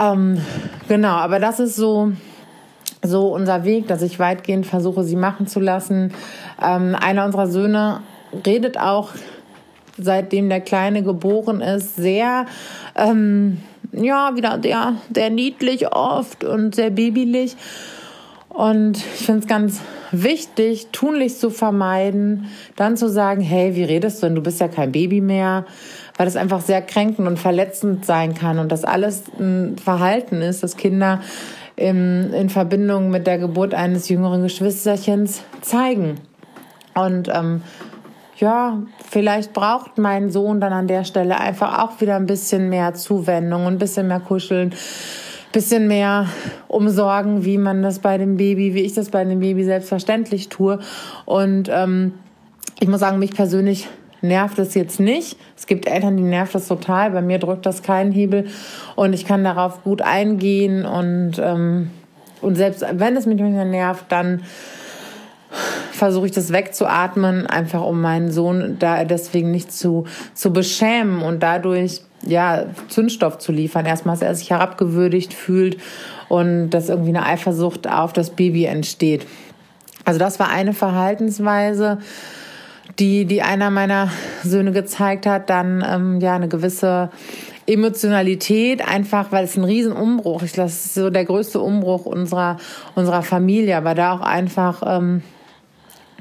Ähm, 0.00 0.38
genau, 0.88 1.12
aber 1.12 1.40
das 1.40 1.60
ist 1.60 1.76
so, 1.76 2.12
so 3.02 3.34
unser 3.34 3.64
Weg, 3.64 3.86
dass 3.88 4.02
ich 4.02 4.18
weitgehend 4.18 4.66
versuche, 4.66 5.04
sie 5.04 5.16
machen 5.16 5.46
zu 5.46 5.60
lassen. 5.60 6.12
Ähm, 6.62 6.94
einer 6.94 7.24
unserer 7.24 7.46
Söhne 7.46 8.00
redet 8.46 8.78
auch, 8.78 9.10
seitdem 9.96 10.48
der 10.48 10.60
Kleine 10.60 11.02
geboren 11.02 11.60
ist, 11.60 11.96
sehr, 11.96 12.46
ähm, 12.96 13.58
ja, 13.92 14.36
wieder 14.36 14.60
sehr, 14.62 14.94
sehr 15.14 15.30
niedlich 15.30 15.92
oft 15.92 16.44
und 16.44 16.74
sehr 16.74 16.90
babylich. 16.90 17.56
Und 18.48 18.98
ich 18.98 19.26
finde 19.26 19.40
es 19.40 19.46
ganz 19.46 19.80
wichtig, 20.10 20.88
tunlichst 20.90 21.40
zu 21.40 21.50
vermeiden, 21.50 22.46
dann 22.76 22.96
zu 22.96 23.08
sagen, 23.08 23.40
hey, 23.40 23.76
wie 23.76 23.84
redest 23.84 24.22
du 24.22 24.26
denn? 24.26 24.34
Du 24.34 24.42
bist 24.42 24.60
ja 24.60 24.68
kein 24.68 24.92
Baby 24.92 25.20
mehr, 25.20 25.64
weil 26.16 26.26
das 26.26 26.36
einfach 26.36 26.60
sehr 26.60 26.82
kränkend 26.82 27.28
und 27.28 27.38
verletzend 27.38 28.04
sein 28.04 28.34
kann 28.34 28.58
und 28.58 28.72
das 28.72 28.84
alles 28.84 29.22
ein 29.38 29.76
Verhalten 29.78 30.42
ist, 30.42 30.62
das 30.62 30.76
Kinder 30.76 31.20
in, 31.80 32.32
in 32.34 32.50
Verbindung 32.50 33.10
mit 33.10 33.26
der 33.26 33.38
Geburt 33.38 33.72
eines 33.72 34.08
jüngeren 34.10 34.42
Geschwisterchens 34.42 35.42
zeigen. 35.62 36.16
Und 36.94 37.28
ähm, 37.32 37.62
ja, 38.36 38.82
vielleicht 39.08 39.54
braucht 39.54 39.96
mein 39.96 40.30
Sohn 40.30 40.60
dann 40.60 40.74
an 40.74 40.88
der 40.88 41.04
Stelle 41.04 41.40
einfach 41.40 41.78
auch 41.78 42.00
wieder 42.00 42.16
ein 42.16 42.26
bisschen 42.26 42.68
mehr 42.68 42.92
Zuwendung, 42.92 43.66
ein 43.66 43.78
bisschen 43.78 44.08
mehr 44.08 44.20
Kuscheln, 44.20 44.68
ein 44.68 45.52
bisschen 45.52 45.88
mehr 45.88 46.26
umsorgen, 46.68 47.46
wie 47.46 47.56
man 47.56 47.82
das 47.82 48.00
bei 48.00 48.18
dem 48.18 48.36
Baby, 48.36 48.74
wie 48.74 48.82
ich 48.82 48.92
das 48.92 49.08
bei 49.08 49.24
dem 49.24 49.40
Baby 49.40 49.64
selbstverständlich 49.64 50.50
tue. 50.50 50.80
Und 51.24 51.70
ähm, 51.72 52.12
ich 52.78 52.88
muss 52.88 53.00
sagen, 53.00 53.18
mich 53.18 53.32
persönlich 53.32 53.88
nervt 54.22 54.58
es 54.58 54.74
jetzt 54.74 55.00
nicht. 55.00 55.36
Es 55.56 55.66
gibt 55.66 55.86
Eltern, 55.86 56.16
die 56.16 56.22
nervt 56.22 56.54
das 56.54 56.68
total. 56.68 57.10
Bei 57.10 57.22
mir 57.22 57.38
drückt 57.38 57.66
das 57.66 57.82
keinen 57.82 58.12
Hebel 58.12 58.48
und 58.96 59.12
ich 59.12 59.26
kann 59.26 59.44
darauf 59.44 59.82
gut 59.82 60.02
eingehen 60.02 60.84
und 60.84 61.38
ähm, 61.38 61.90
und 62.40 62.54
selbst 62.54 62.84
wenn 62.92 63.16
es 63.16 63.26
mich 63.26 63.38
manchmal 63.38 63.66
nervt, 63.66 64.06
dann 64.08 64.42
versuche 65.92 66.26
ich 66.26 66.32
das 66.32 66.52
wegzuatmen, 66.52 67.46
einfach 67.46 67.82
um 67.82 68.00
meinen 68.00 68.30
Sohn 68.30 68.76
da 68.78 69.04
deswegen 69.04 69.50
nicht 69.50 69.72
zu, 69.72 70.04
zu 70.32 70.52
beschämen 70.52 71.22
und 71.22 71.42
dadurch 71.42 72.02
ja 72.26 72.66
Zündstoff 72.88 73.38
zu 73.38 73.52
liefern. 73.52 73.84
Erstmal, 73.84 74.14
dass 74.14 74.22
er 74.22 74.34
sich 74.34 74.50
herabgewürdigt 74.50 75.34
fühlt 75.34 75.78
und 76.28 76.70
dass 76.70 76.88
irgendwie 76.88 77.10
eine 77.10 77.26
Eifersucht 77.26 77.88
auf 77.88 78.12
das 78.12 78.30
Baby 78.30 78.64
entsteht. 78.64 79.26
Also 80.04 80.18
das 80.18 80.38
war 80.38 80.48
eine 80.48 80.72
Verhaltensweise 80.72 81.98
die, 82.98 83.24
die 83.24 83.42
einer 83.42 83.70
meiner 83.70 84.10
Söhne 84.42 84.72
gezeigt 84.72 85.26
hat, 85.26 85.50
dann 85.50 85.84
ähm, 85.86 86.20
ja 86.20 86.34
eine 86.34 86.48
gewisse 86.48 87.10
Emotionalität, 87.66 88.86
einfach 88.86 89.30
weil 89.32 89.44
es 89.44 89.56
ein 89.56 89.64
Riesenumbruch 89.64 90.42
ist. 90.42 90.58
Das 90.58 90.86
ist 90.86 90.94
so 90.94 91.10
der 91.10 91.24
größte 91.24 91.60
Umbruch 91.60 92.04
unserer, 92.04 92.56
unserer 92.94 93.22
Familie, 93.22 93.76
aber 93.76 93.94
da 93.94 94.12
auch 94.12 94.20
einfach 94.20 94.82
ähm, 94.84 95.22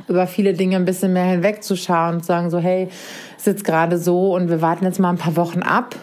über 0.07 0.27
viele 0.27 0.53
Dinge 0.53 0.75
ein 0.75 0.85
bisschen 0.85 1.13
mehr 1.13 1.25
hinwegzuschauen 1.25 2.15
und 2.15 2.21
zu 2.21 2.27
sagen 2.27 2.49
so, 2.49 2.59
hey, 2.59 2.89
ist 3.37 3.47
jetzt 3.47 3.63
gerade 3.63 3.97
so 3.97 4.35
und 4.35 4.49
wir 4.49 4.61
warten 4.61 4.85
jetzt 4.85 4.99
mal 4.99 5.09
ein 5.09 5.17
paar 5.17 5.35
Wochen 5.35 5.61
ab, 5.61 5.95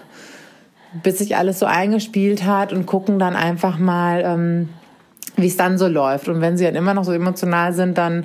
bis 1.03 1.19
sich 1.19 1.37
alles 1.37 1.59
so 1.59 1.67
eingespielt 1.67 2.45
hat 2.45 2.73
und 2.73 2.87
gucken 2.87 3.19
dann 3.19 3.37
einfach 3.37 3.79
mal, 3.79 4.23
ähm, 4.25 4.69
wie 5.37 5.47
es 5.47 5.57
dann 5.57 5.77
so 5.79 5.87
läuft. 5.87 6.29
Und 6.29 6.41
wenn 6.41 6.57
sie 6.57 6.65
dann 6.65 6.75
immer 6.75 6.95
noch 6.95 7.05
so 7.05 7.13
emotional 7.13 7.73
sind, 7.73 7.99
dann 7.99 8.25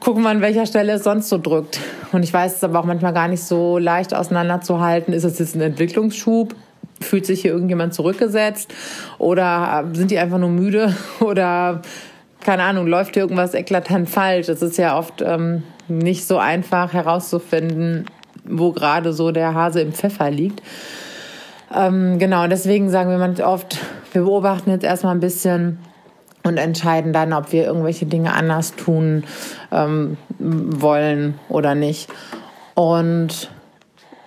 gucken 0.00 0.22
wir, 0.22 0.30
an 0.30 0.40
welcher 0.40 0.66
Stelle 0.66 0.94
es 0.94 1.04
sonst 1.04 1.28
so 1.28 1.38
drückt. 1.38 1.78
Und 2.12 2.22
ich 2.22 2.32
weiß 2.32 2.56
es 2.56 2.64
aber 2.64 2.80
auch 2.80 2.84
manchmal 2.84 3.12
gar 3.12 3.28
nicht 3.28 3.42
so 3.42 3.78
leicht 3.78 4.14
auseinanderzuhalten. 4.14 5.14
Ist 5.14 5.24
es 5.24 5.38
jetzt 5.38 5.54
ein 5.54 5.60
Entwicklungsschub? 5.60 6.54
Fühlt 7.00 7.26
sich 7.26 7.42
hier 7.42 7.52
irgendjemand 7.52 7.94
zurückgesetzt? 7.94 8.74
Oder 9.18 9.84
sind 9.92 10.10
die 10.10 10.18
einfach 10.18 10.38
nur 10.38 10.50
müde? 10.50 10.94
Oder 11.20 11.82
keine 12.40 12.62
Ahnung, 12.62 12.86
läuft 12.86 13.14
hier 13.14 13.22
irgendwas 13.22 13.54
eklatant 13.54 14.08
falsch? 14.08 14.48
Es 14.48 14.62
ist 14.62 14.78
ja 14.78 14.98
oft 14.98 15.22
ähm, 15.22 15.62
nicht 15.88 16.26
so 16.26 16.38
einfach 16.38 16.92
herauszufinden, 16.92 18.06
wo 18.44 18.72
gerade 18.72 19.12
so 19.12 19.30
der 19.30 19.54
Hase 19.54 19.82
im 19.82 19.92
Pfeffer 19.92 20.30
liegt. 20.30 20.62
Ähm, 21.74 22.18
genau, 22.18 22.46
deswegen 22.46 22.90
sagen 22.90 23.10
wir 23.10 23.18
manchmal 23.18 23.46
oft, 23.46 23.78
wir 24.12 24.22
beobachten 24.22 24.70
jetzt 24.70 24.84
erstmal 24.84 25.14
ein 25.14 25.20
bisschen, 25.20 25.78
und 26.42 26.56
entscheiden 26.56 27.12
dann, 27.12 27.32
ob 27.32 27.52
wir 27.52 27.64
irgendwelche 27.64 28.06
Dinge 28.06 28.32
anders 28.32 28.74
tun 28.74 29.24
ähm, 29.72 30.16
wollen 30.38 31.38
oder 31.48 31.74
nicht. 31.74 32.08
Und 32.74 33.50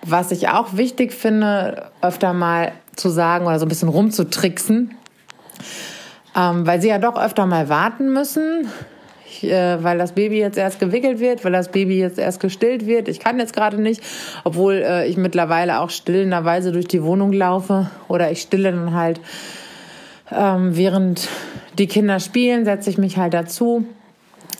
was 0.06 0.30
ich 0.30 0.48
auch 0.48 0.76
wichtig 0.76 1.12
finde, 1.12 1.90
öfter 2.02 2.32
mal 2.32 2.72
zu 2.94 3.08
sagen 3.08 3.46
oder 3.46 3.58
so 3.58 3.66
ein 3.66 3.68
bisschen 3.68 3.88
rumzutricksen, 3.88 4.94
ähm, 6.36 6.66
weil 6.66 6.80
sie 6.80 6.88
ja 6.88 6.98
doch 6.98 7.16
öfter 7.16 7.46
mal 7.46 7.68
warten 7.68 8.12
müssen, 8.12 8.68
ich, 9.26 9.50
äh, 9.50 9.82
weil 9.82 9.98
das 9.98 10.12
Baby 10.12 10.38
jetzt 10.38 10.58
erst 10.58 10.78
gewickelt 10.78 11.20
wird, 11.20 11.44
weil 11.44 11.52
das 11.52 11.68
Baby 11.68 11.98
jetzt 11.98 12.18
erst 12.18 12.40
gestillt 12.40 12.86
wird. 12.86 13.08
Ich 13.08 13.20
kann 13.20 13.38
jetzt 13.38 13.54
gerade 13.54 13.80
nicht, 13.80 14.02
obwohl 14.44 14.74
äh, 14.74 15.06
ich 15.08 15.16
mittlerweile 15.16 15.80
auch 15.80 15.90
stillenderweise 15.90 16.72
durch 16.72 16.86
die 16.86 17.02
Wohnung 17.02 17.32
laufe 17.32 17.90
oder 18.08 18.30
ich 18.30 18.42
stille 18.42 18.70
dann 18.70 18.94
halt 18.94 19.20
ähm, 20.30 20.76
während 20.76 21.28
die 21.78 21.86
Kinder 21.86 22.20
spielen, 22.20 22.64
setze 22.64 22.90
ich 22.90 22.98
mich 22.98 23.16
halt 23.16 23.34
dazu. 23.34 23.84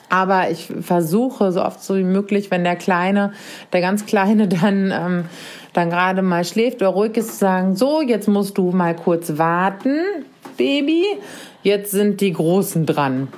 Aber 0.08 0.50
ich 0.50 0.68
versuche 0.80 1.50
so 1.50 1.62
oft 1.62 1.82
so 1.82 1.96
wie 1.96 2.04
möglich, 2.04 2.50
wenn 2.50 2.62
der 2.62 2.76
Kleine, 2.76 3.32
der 3.72 3.80
ganz 3.80 4.06
Kleine 4.06 4.48
dann, 4.48 4.92
ähm, 4.92 5.24
dann 5.72 5.90
gerade 5.90 6.22
mal 6.22 6.44
schläft 6.44 6.76
oder 6.82 6.90
ruhig 6.90 7.16
ist, 7.16 7.32
zu 7.32 7.36
sagen, 7.36 7.76
so, 7.76 8.00
jetzt 8.02 8.28
musst 8.28 8.58
du 8.58 8.70
mal 8.70 8.94
kurz 8.94 9.38
warten, 9.38 9.98
Baby. 10.56 11.04
Jetzt 11.62 11.92
sind 11.92 12.20
die 12.20 12.32
Großen 12.32 12.84
dran 12.86 13.28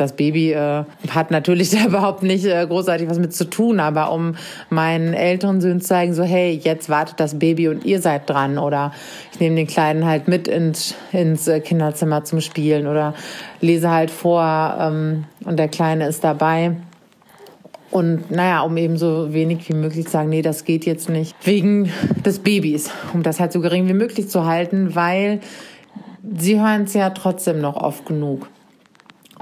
das 0.00 0.14
Baby 0.14 0.52
äh, 0.52 0.84
hat 1.10 1.30
natürlich 1.30 1.70
da 1.78 1.86
überhaupt 1.86 2.22
nicht 2.22 2.44
äh, 2.44 2.66
großartig 2.66 3.08
was 3.08 3.18
mit 3.18 3.34
zu 3.34 3.44
tun, 3.44 3.80
aber 3.80 4.12
um 4.12 4.36
meinen 4.68 5.14
älteren 5.14 5.60
Söhnen 5.60 5.80
zu 5.80 5.88
zeigen, 5.88 6.14
so 6.14 6.22
hey, 6.22 6.60
jetzt 6.62 6.88
wartet 6.88 7.20
das 7.20 7.38
Baby 7.38 7.68
und 7.68 7.84
ihr 7.84 8.00
seid 8.00 8.28
dran 8.28 8.58
oder 8.58 8.92
ich 9.32 9.40
nehme 9.40 9.56
den 9.56 9.66
Kleinen 9.66 10.06
halt 10.06 10.28
mit 10.28 10.48
ins, 10.48 10.94
ins 11.12 11.48
äh, 11.48 11.60
Kinderzimmer 11.60 12.24
zum 12.24 12.40
Spielen 12.40 12.86
oder 12.86 13.14
lese 13.60 13.90
halt 13.90 14.10
vor 14.10 14.76
ähm, 14.80 15.24
und 15.44 15.58
der 15.58 15.68
Kleine 15.68 16.06
ist 16.06 16.24
dabei. 16.24 16.76
Und 17.90 18.30
naja, 18.30 18.60
um 18.60 18.76
eben 18.76 18.96
so 18.96 19.32
wenig 19.32 19.68
wie 19.68 19.74
möglich 19.74 20.06
zu 20.06 20.12
sagen, 20.12 20.28
nee, 20.28 20.42
das 20.42 20.64
geht 20.64 20.86
jetzt 20.86 21.08
nicht, 21.08 21.34
wegen 21.42 21.90
des 22.24 22.38
Babys, 22.38 22.90
um 23.12 23.24
das 23.24 23.40
halt 23.40 23.52
so 23.52 23.60
gering 23.60 23.88
wie 23.88 23.94
möglich 23.94 24.28
zu 24.28 24.44
halten, 24.44 24.94
weil 24.94 25.40
sie 26.38 26.60
hören 26.60 26.84
es 26.84 26.94
ja 26.94 27.10
trotzdem 27.10 27.60
noch 27.60 27.76
oft 27.76 28.06
genug. 28.06 28.48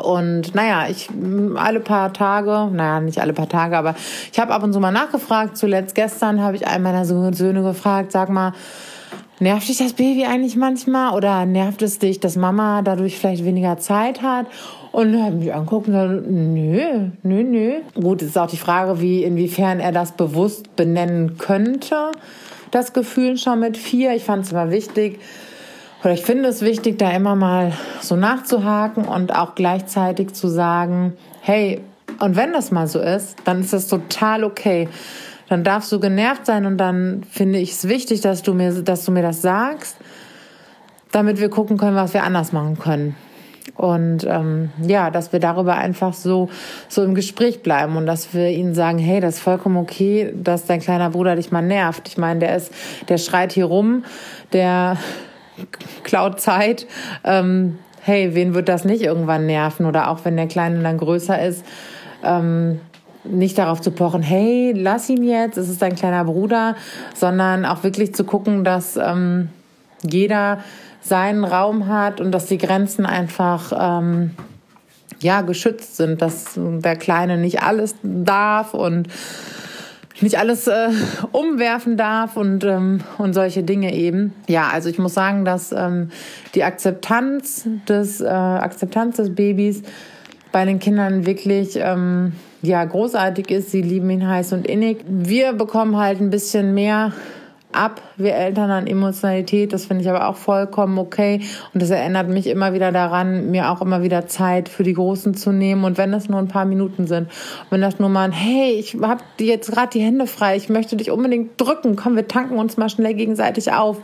Und 0.02 0.55
naja, 0.55 0.87
ich 0.88 1.09
alle 1.57 1.81
paar 1.81 2.12
Tage, 2.12 2.69
naja, 2.73 3.00
nicht 3.00 3.21
alle 3.21 3.33
paar 3.33 3.49
Tage, 3.49 3.76
aber 3.76 3.95
ich 4.33 4.38
habe 4.38 4.55
ab 4.55 4.62
und 4.62 4.73
zu 4.73 4.81
mal 4.81 4.93
nachgefragt. 4.93 5.57
Zuletzt 5.57 5.95
gestern 5.95 6.43
habe 6.43 6.57
ich 6.57 6.67
einen 6.67 6.83
meiner 6.83 7.05
Söhne 7.05 7.62
gefragt, 7.62 8.12
sag 8.12 8.28
mal, 8.28 8.52
nervt 9.40 9.69
dich 9.69 9.78
das 9.78 9.93
Baby 9.93 10.25
eigentlich 10.25 10.57
manchmal 10.57 11.14
oder 11.14 11.47
nervt 11.47 11.83
es 11.83 11.99
dich, 11.99 12.21
dass 12.21 12.37
Mama 12.37 12.83
dadurch 12.83 13.19
vielleicht 13.19 13.45
weniger 13.45 13.78
Zeit 13.78 14.23
hat? 14.23 14.47
Und 14.93 15.14
er 15.14 15.25
hat 15.25 15.35
mich 15.35 15.52
angeguckt 15.52 15.88
und 15.88 15.95
gesagt, 15.95 16.31
nö, 16.31 17.11
nö, 17.23 17.43
nö. 17.45 17.73
Gut, 17.95 18.23
ist 18.23 18.38
auch 18.38 18.49
die 18.49 18.57
Frage, 18.57 19.00
wie, 19.00 19.23
inwiefern 19.23 19.81
er 19.81 19.93
das 19.93 20.12
bewusst 20.12 20.75
benennen 20.76 21.38
könnte, 21.38 22.12
das 22.71 22.93
Gefühl 22.93 23.37
schon 23.37 23.61
mit 23.61 23.76
vier. 23.76 24.14
Ich 24.14 24.25
fand 24.25 24.45
es 24.45 24.52
immer 24.52 24.71
wichtig, 24.71 25.21
oder 26.02 26.12
ich 26.12 26.23
finde 26.23 26.49
es 26.49 26.62
wichtig, 26.62 26.99
da 26.99 27.11
immer 27.11 27.35
mal 27.35 27.73
so 28.00 28.14
nachzuhaken 28.17 29.05
und 29.05 29.35
auch 29.35 29.55
gleichzeitig 29.55 30.33
zu 30.33 30.49
sagen, 30.49 31.14
hey, 31.40 31.81
und 32.21 32.37
wenn 32.37 32.52
das 32.52 32.71
mal 32.71 32.87
so 32.87 33.00
ist, 33.00 33.37
dann 33.45 33.61
ist 33.61 33.73
das 33.73 33.88
total 33.88 34.45
okay. 34.45 34.88
Dann 35.49 35.64
darfst 35.64 35.90
du 35.90 35.99
genervt 35.99 36.47
sein 36.47 36.67
und 36.67 36.78
dann 36.78 37.23
finde 37.31 37.59
ich 37.59 37.73
es 37.73 37.88
wichtig, 37.88 38.21
dass 38.21 38.43
du 38.43 38.55
mir, 38.55 38.83
dass 38.83 39.05
du 39.05 39.12
mir 39.12 39.23
das 39.23 39.43
sagst, 39.43 39.97
damit 41.11 41.40
wir 41.40 41.49
gucken 41.49 41.78
können, 41.78 41.97
was 41.97 42.14
wir 42.14 42.23
anders 42.23 42.52
machen 42.52 42.78
können. 42.78 43.17
Und 43.75 44.26
ähm, 44.28 44.71
ja, 44.83 45.11
dass 45.11 45.33
wir 45.33 45.40
darüber 45.40 45.76
einfach 45.76 46.12
so, 46.12 46.49
so 46.88 47.05
im 47.05 47.14
Gespräch 47.14 47.62
bleiben 47.62 47.97
und 47.97 48.07
dass 48.07 48.35
wir 48.35 48.49
ihnen 48.49 48.75
sagen, 48.75 48.99
hey, 48.99 49.21
das 49.21 49.37
ist 49.37 49.40
vollkommen 49.40 49.76
okay, 49.76 50.33
dass 50.35 50.67
dein 50.67 50.81
kleiner 50.81 51.11
Bruder 51.11 51.37
dich 51.37 51.52
mal 51.52 51.62
nervt. 51.62 52.09
Ich 52.09 52.19
meine, 52.19 52.40
der 52.40 52.57
ist, 52.57 52.73
der 53.09 53.19
schreit 53.19 53.52
hier 53.52 53.67
rum, 53.67 54.05
der 54.52 54.97
klaut 56.03 56.41
Zeit, 56.41 56.87
ähm, 57.25 57.79
hey, 58.00 58.35
wen 58.35 58.55
wird 58.55 58.69
das 58.69 58.85
nicht 58.85 59.03
irgendwann 59.03 59.47
nerven? 59.47 59.87
Oder 59.87 60.11
auch 60.11 60.25
wenn 60.25 60.37
der 60.37 60.47
Kleine 60.47 60.83
dann 60.83 60.99
größer 60.99 61.41
ist, 61.43 61.65
ähm, 62.25 62.81
nicht 63.25 63.59
darauf 63.59 63.81
zu 63.81 63.91
pochen, 63.91 64.23
hey, 64.23 64.73
lass 64.75 65.09
ihn 65.09 65.23
jetzt, 65.23 65.59
es 65.59 65.69
ist 65.69 65.83
dein 65.83 65.95
kleiner 65.95 66.25
Bruder, 66.25 66.77
sondern 67.15 67.65
auch 67.65 67.83
wirklich 67.83 68.15
zu 68.15 68.25
gucken, 68.25 68.65
dass 68.65 68.97
ähm, 68.97 69.50
jeder 70.03 70.59
seinen 71.00 71.45
Raum 71.45 71.88
hat 71.88 72.21
und 72.21 72.33
dass 72.33 72.47
die 72.47 72.59
Grenzen 72.59 73.07
einfach 73.07 73.73
ähm, 74.00 74.31
ja 75.21 75.43
geschützt 75.43 75.97
sind, 75.97 76.23
dass 76.23 76.53
der 76.57 76.97
Kleine 76.97 77.38
nicht 77.38 77.62
alles 77.62 77.95
darf 78.03 78.75
und 78.75 79.09
nicht 80.20 80.38
alles 80.38 80.66
äh, 80.66 80.88
umwerfen 81.32 81.96
darf 81.96 82.37
und, 82.37 82.64
ähm, 82.64 83.00
und 83.18 83.34
solche 83.34 83.62
Dinge 83.62 83.94
eben. 83.94 84.34
Ja, 84.48 84.68
also 84.72 84.88
ich 84.88 84.98
muss 84.98 85.14
sagen, 85.14 85.44
dass 85.44 85.72
ähm, 85.72 86.10
die 86.54 86.64
Akzeptanz 86.64 87.68
des, 87.88 88.20
äh, 88.20 88.26
Akzeptanz 88.26 89.16
des 89.16 89.34
Babys 89.34 89.82
bei 90.52 90.64
den 90.64 90.78
Kindern 90.78 91.26
wirklich 91.26 91.76
ähm, 91.76 92.32
ja, 92.62 92.84
großartig 92.84 93.50
ist. 93.50 93.70
Sie 93.70 93.82
lieben 93.82 94.10
ihn 94.10 94.26
heiß 94.26 94.52
und 94.52 94.66
innig. 94.66 95.04
Wir 95.08 95.52
bekommen 95.52 95.96
halt 95.96 96.20
ein 96.20 96.30
bisschen 96.30 96.75
mehr 96.75 97.12
ab, 97.72 98.00
wir 98.16 98.34
Eltern 98.34 98.70
an 98.70 98.87
Emotionalität. 98.87 99.72
Das 99.72 99.87
finde 99.87 100.02
ich 100.02 100.10
aber 100.10 100.28
auch 100.28 100.37
vollkommen 100.37 100.98
okay. 100.98 101.40
Und 101.72 101.82
das 101.82 101.90
erinnert 101.90 102.28
mich 102.28 102.46
immer 102.46 102.72
wieder 102.72 102.92
daran, 102.92 103.50
mir 103.50 103.70
auch 103.70 103.82
immer 103.82 104.02
wieder 104.02 104.26
Zeit 104.26 104.68
für 104.68 104.82
die 104.82 104.94
Großen 104.94 105.34
zu 105.34 105.52
nehmen. 105.52 105.84
Und 105.84 105.98
wenn 105.98 106.12
das 106.12 106.28
nur 106.28 106.38
ein 106.38 106.48
paar 106.48 106.64
Minuten 106.64 107.06
sind, 107.06 107.30
wenn 107.70 107.80
das 107.80 107.98
nur 107.98 108.08
mal 108.08 108.25
ein, 108.25 108.32
hey, 108.32 108.72
ich 108.72 108.96
habe 109.00 109.22
jetzt 109.38 109.70
gerade 109.70 109.90
die 109.90 110.00
Hände 110.00 110.26
frei, 110.26 110.56
ich 110.56 110.68
möchte 110.68 110.96
dich 110.96 111.10
unbedingt 111.10 111.60
drücken, 111.60 111.96
komm, 111.96 112.16
wir 112.16 112.26
tanken 112.26 112.58
uns 112.58 112.76
mal 112.76 112.88
schnell 112.88 113.14
gegenseitig 113.14 113.72
auf. 113.72 113.98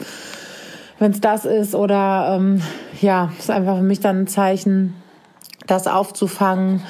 Wenn 0.98 1.10
es 1.10 1.20
das 1.20 1.44
ist 1.44 1.74
oder 1.74 2.36
ähm, 2.36 2.62
ja, 3.00 3.32
ist 3.38 3.50
einfach 3.50 3.78
für 3.78 3.82
mich 3.82 4.00
dann 4.00 4.22
ein 4.22 4.26
Zeichen, 4.26 4.94
das 5.66 5.86
aufzufangen. 5.86 6.82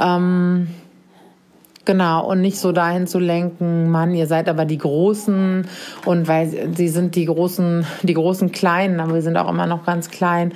Ähm, 0.00 0.68
Genau, 1.86 2.26
und 2.26 2.42
nicht 2.42 2.58
so 2.58 2.72
dahin 2.72 3.06
zu 3.06 3.18
lenken, 3.18 3.90
Mann, 3.90 4.14
ihr 4.14 4.26
seid 4.26 4.50
aber 4.50 4.66
die 4.66 4.76
Großen 4.76 5.66
und 6.04 6.28
weil 6.28 6.74
sie 6.76 6.88
sind 6.88 7.14
die 7.14 7.24
großen, 7.24 7.86
die 8.02 8.14
großen 8.14 8.52
Kleinen, 8.52 9.00
aber 9.00 9.14
wir 9.14 9.22
sind 9.22 9.38
auch 9.38 9.48
immer 9.48 9.66
noch 9.66 9.86
ganz 9.86 10.10
klein 10.10 10.52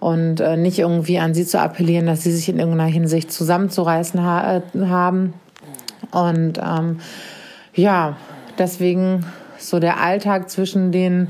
und 0.00 0.40
äh, 0.40 0.56
nicht 0.56 0.78
irgendwie 0.78 1.18
an 1.18 1.34
sie 1.34 1.44
zu 1.44 1.60
appellieren, 1.60 2.06
dass 2.06 2.22
sie 2.22 2.32
sich 2.32 2.48
in 2.48 2.58
irgendeiner 2.58 2.90
Hinsicht 2.90 3.30
zusammenzureißen 3.30 4.22
ha 4.22 4.56
äh, 4.56 4.86
haben. 4.86 5.34
Und 6.10 6.58
ähm, 6.58 6.98
ja, 7.74 8.16
deswegen 8.58 9.26
so 9.58 9.78
der 9.78 10.00
Alltag 10.00 10.50
zwischen 10.50 10.90
den, 10.90 11.28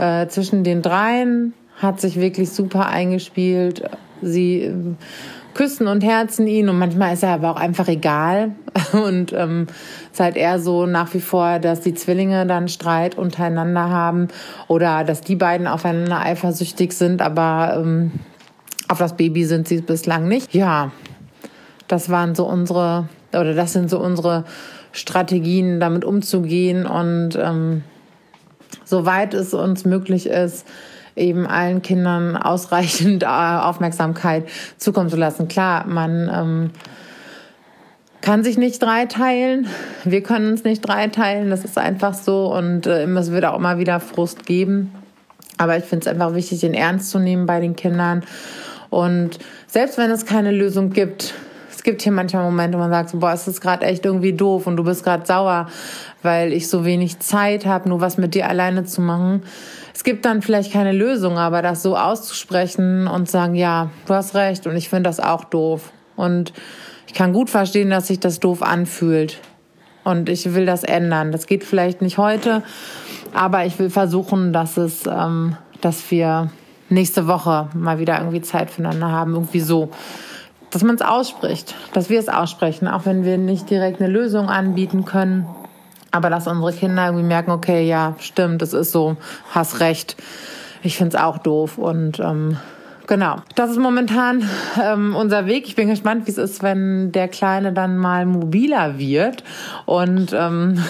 äh, 0.00 0.26
zwischen 0.28 0.64
den 0.64 0.82
dreien 0.82 1.52
hat 1.76 2.00
sich 2.00 2.18
wirklich 2.18 2.50
super 2.50 2.86
eingespielt. 2.86 3.84
Sie 4.20 4.72
küssen 5.54 5.86
und 5.86 6.02
herzen 6.02 6.46
ihn 6.46 6.68
und 6.68 6.78
manchmal 6.78 7.14
ist 7.14 7.22
er 7.22 7.30
aber 7.30 7.50
auch 7.50 7.56
einfach 7.56 7.88
egal 7.88 8.52
und 8.92 9.32
ähm, 9.32 9.66
ist 10.10 10.20
halt 10.20 10.36
eher 10.36 10.58
so 10.58 10.86
nach 10.86 11.12
wie 11.14 11.20
vor, 11.20 11.58
dass 11.58 11.80
die 11.80 11.94
Zwillinge 11.94 12.46
dann 12.46 12.68
Streit 12.68 13.16
untereinander 13.16 13.90
haben 13.90 14.28
oder 14.68 15.04
dass 15.04 15.20
die 15.20 15.36
beiden 15.36 15.66
aufeinander 15.66 16.20
eifersüchtig 16.20 16.92
sind, 16.92 17.22
aber 17.22 17.76
ähm, 17.78 18.12
auf 18.88 18.98
das 18.98 19.16
Baby 19.16 19.44
sind 19.44 19.68
sie 19.68 19.80
bislang 19.80 20.28
nicht. 20.28 20.54
Ja, 20.54 20.92
das 21.88 22.10
waren 22.10 22.34
so 22.34 22.46
unsere 22.46 23.08
oder 23.32 23.54
das 23.54 23.72
sind 23.72 23.88
so 23.88 23.98
unsere 23.98 24.44
Strategien, 24.92 25.80
damit 25.80 26.04
umzugehen 26.04 26.86
und 26.86 27.36
ähm, 27.36 27.82
soweit 28.84 29.34
es 29.34 29.54
uns 29.54 29.84
möglich 29.84 30.26
ist, 30.26 30.66
eben 31.16 31.46
allen 31.46 31.82
Kindern 31.82 32.36
ausreichend 32.36 33.22
äh, 33.22 33.26
Aufmerksamkeit 33.26 34.48
zukommen 34.78 35.10
zu 35.10 35.16
lassen. 35.16 35.48
Klar, 35.48 35.86
man 35.86 36.30
ähm, 36.32 36.70
kann 38.20 38.44
sich 38.44 38.56
nicht 38.56 38.82
dreiteilen. 38.82 39.66
Wir 40.04 40.22
können 40.22 40.52
uns 40.52 40.64
nicht 40.64 40.80
dreiteilen. 40.80 41.50
Das 41.50 41.64
ist 41.64 41.76
einfach 41.76 42.14
so. 42.14 42.54
Und 42.54 42.86
äh, 42.86 43.04
es 43.04 43.30
wird 43.30 43.44
auch 43.44 43.56
immer 43.58 43.78
wieder 43.78 44.00
Frust 44.00 44.46
geben. 44.46 44.92
Aber 45.58 45.76
ich 45.76 45.84
finde 45.84 46.06
es 46.06 46.12
einfach 46.12 46.34
wichtig, 46.34 46.60
den 46.60 46.74
Ernst 46.74 47.10
zu 47.10 47.18
nehmen 47.18 47.46
bei 47.46 47.60
den 47.60 47.76
Kindern. 47.76 48.24
Und 48.90 49.38
selbst 49.66 49.98
wenn 49.98 50.10
es 50.10 50.24
keine 50.24 50.50
Lösung 50.50 50.90
gibt, 50.90 51.34
es 51.70 51.82
gibt 51.82 52.02
hier 52.02 52.12
manchmal 52.12 52.44
Momente, 52.44 52.78
wo 52.78 52.82
man 52.82 52.90
sagt, 52.90 53.18
boah, 53.18 53.32
es 53.32 53.48
ist 53.48 53.60
gerade 53.60 53.84
echt 53.86 54.04
irgendwie 54.04 54.32
doof 54.32 54.66
und 54.66 54.76
du 54.76 54.84
bist 54.84 55.02
gerade 55.02 55.26
sauer, 55.26 55.68
weil 56.22 56.52
ich 56.52 56.68
so 56.68 56.84
wenig 56.84 57.18
Zeit 57.18 57.66
habe, 57.66 57.88
nur 57.88 58.00
was 58.00 58.18
mit 58.18 58.34
dir 58.34 58.48
alleine 58.48 58.84
zu 58.84 59.00
machen 59.00 59.42
es 60.02 60.04
gibt 60.04 60.24
dann 60.24 60.42
vielleicht 60.42 60.72
keine 60.72 60.90
Lösung, 60.90 61.38
aber 61.38 61.62
das 61.62 61.80
so 61.80 61.96
auszusprechen 61.96 63.06
und 63.06 63.30
sagen, 63.30 63.54
ja, 63.54 63.90
du 64.06 64.14
hast 64.14 64.34
recht 64.34 64.66
und 64.66 64.74
ich 64.74 64.88
finde 64.88 65.08
das 65.08 65.20
auch 65.20 65.44
doof. 65.44 65.92
Und 66.16 66.52
ich 67.06 67.14
kann 67.14 67.32
gut 67.32 67.50
verstehen, 67.50 67.88
dass 67.88 68.08
sich 68.08 68.18
das 68.18 68.40
doof 68.40 68.64
anfühlt. 68.64 69.38
Und 70.02 70.28
ich 70.28 70.54
will 70.54 70.66
das 70.66 70.82
ändern. 70.82 71.30
Das 71.30 71.46
geht 71.46 71.62
vielleicht 71.62 72.02
nicht 72.02 72.18
heute, 72.18 72.64
aber 73.32 73.64
ich 73.64 73.78
will 73.78 73.90
versuchen, 73.90 74.52
dass 74.52 74.76
es, 74.76 75.06
ähm, 75.06 75.54
dass 75.80 76.10
wir 76.10 76.50
nächste 76.88 77.28
Woche 77.28 77.68
mal 77.72 78.00
wieder 78.00 78.18
irgendwie 78.18 78.42
Zeit 78.42 78.72
füreinander 78.72 79.12
haben, 79.12 79.34
irgendwie 79.34 79.60
so. 79.60 79.90
Dass 80.72 80.82
man 80.82 80.96
es 80.96 81.02
ausspricht, 81.02 81.76
dass 81.92 82.10
wir 82.10 82.18
es 82.18 82.28
aussprechen, 82.28 82.88
auch 82.88 83.06
wenn 83.06 83.24
wir 83.24 83.38
nicht 83.38 83.70
direkt 83.70 84.00
eine 84.00 84.12
Lösung 84.12 84.48
anbieten 84.48 85.04
können, 85.04 85.46
aber 86.12 86.30
dass 86.30 86.46
unsere 86.46 86.72
Kinder 86.72 87.06
irgendwie 87.06 87.24
merken, 87.24 87.50
okay, 87.50 87.86
ja, 87.86 88.14
stimmt, 88.20 88.62
das 88.62 88.74
ist 88.74 88.92
so, 88.92 89.16
hast 89.50 89.80
recht. 89.80 90.16
Ich 90.82 90.96
finde 90.96 91.16
es 91.16 91.22
auch 91.22 91.38
doof. 91.38 91.78
Und 91.78 92.20
ähm, 92.20 92.58
genau, 93.06 93.36
das 93.54 93.70
ist 93.70 93.78
momentan 93.78 94.46
ähm, 94.82 95.16
unser 95.16 95.46
Weg. 95.46 95.66
Ich 95.66 95.74
bin 95.74 95.88
gespannt, 95.88 96.26
wie 96.26 96.30
es 96.30 96.38
ist, 96.38 96.62
wenn 96.62 97.12
der 97.12 97.28
Kleine 97.28 97.72
dann 97.72 97.96
mal 97.96 98.26
mobiler 98.26 98.98
wird 98.98 99.42
und 99.86 100.34
ähm, 100.34 100.82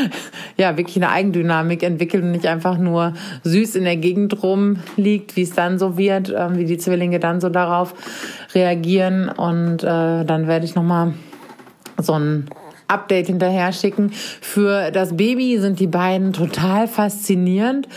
ja, 0.56 0.76
wirklich 0.76 0.96
eine 0.96 1.10
Eigendynamik 1.10 1.82
entwickelt 1.82 2.22
und 2.22 2.30
nicht 2.30 2.46
einfach 2.46 2.78
nur 2.78 3.14
süß 3.42 3.74
in 3.74 3.84
der 3.84 3.96
Gegend 3.96 4.44
rumliegt, 4.44 5.34
wie 5.34 5.42
es 5.42 5.54
dann 5.54 5.80
so 5.80 5.98
wird, 5.98 6.32
ähm, 6.36 6.56
wie 6.56 6.66
die 6.66 6.78
Zwillinge 6.78 7.18
dann 7.18 7.40
so 7.40 7.48
darauf 7.48 7.94
reagieren. 8.54 9.28
Und 9.28 9.82
äh, 9.82 10.24
dann 10.24 10.46
werde 10.46 10.66
ich 10.66 10.76
nochmal 10.76 11.14
so 12.00 12.12
ein 12.12 12.48
Update 12.88 13.26
hinterher 13.26 13.72
schicken. 13.72 14.10
Für 14.12 14.90
das 14.90 15.16
Baby 15.16 15.58
sind 15.58 15.78
die 15.78 15.86
beiden 15.86 16.32
total 16.32 16.88
faszinierend. 16.88 17.88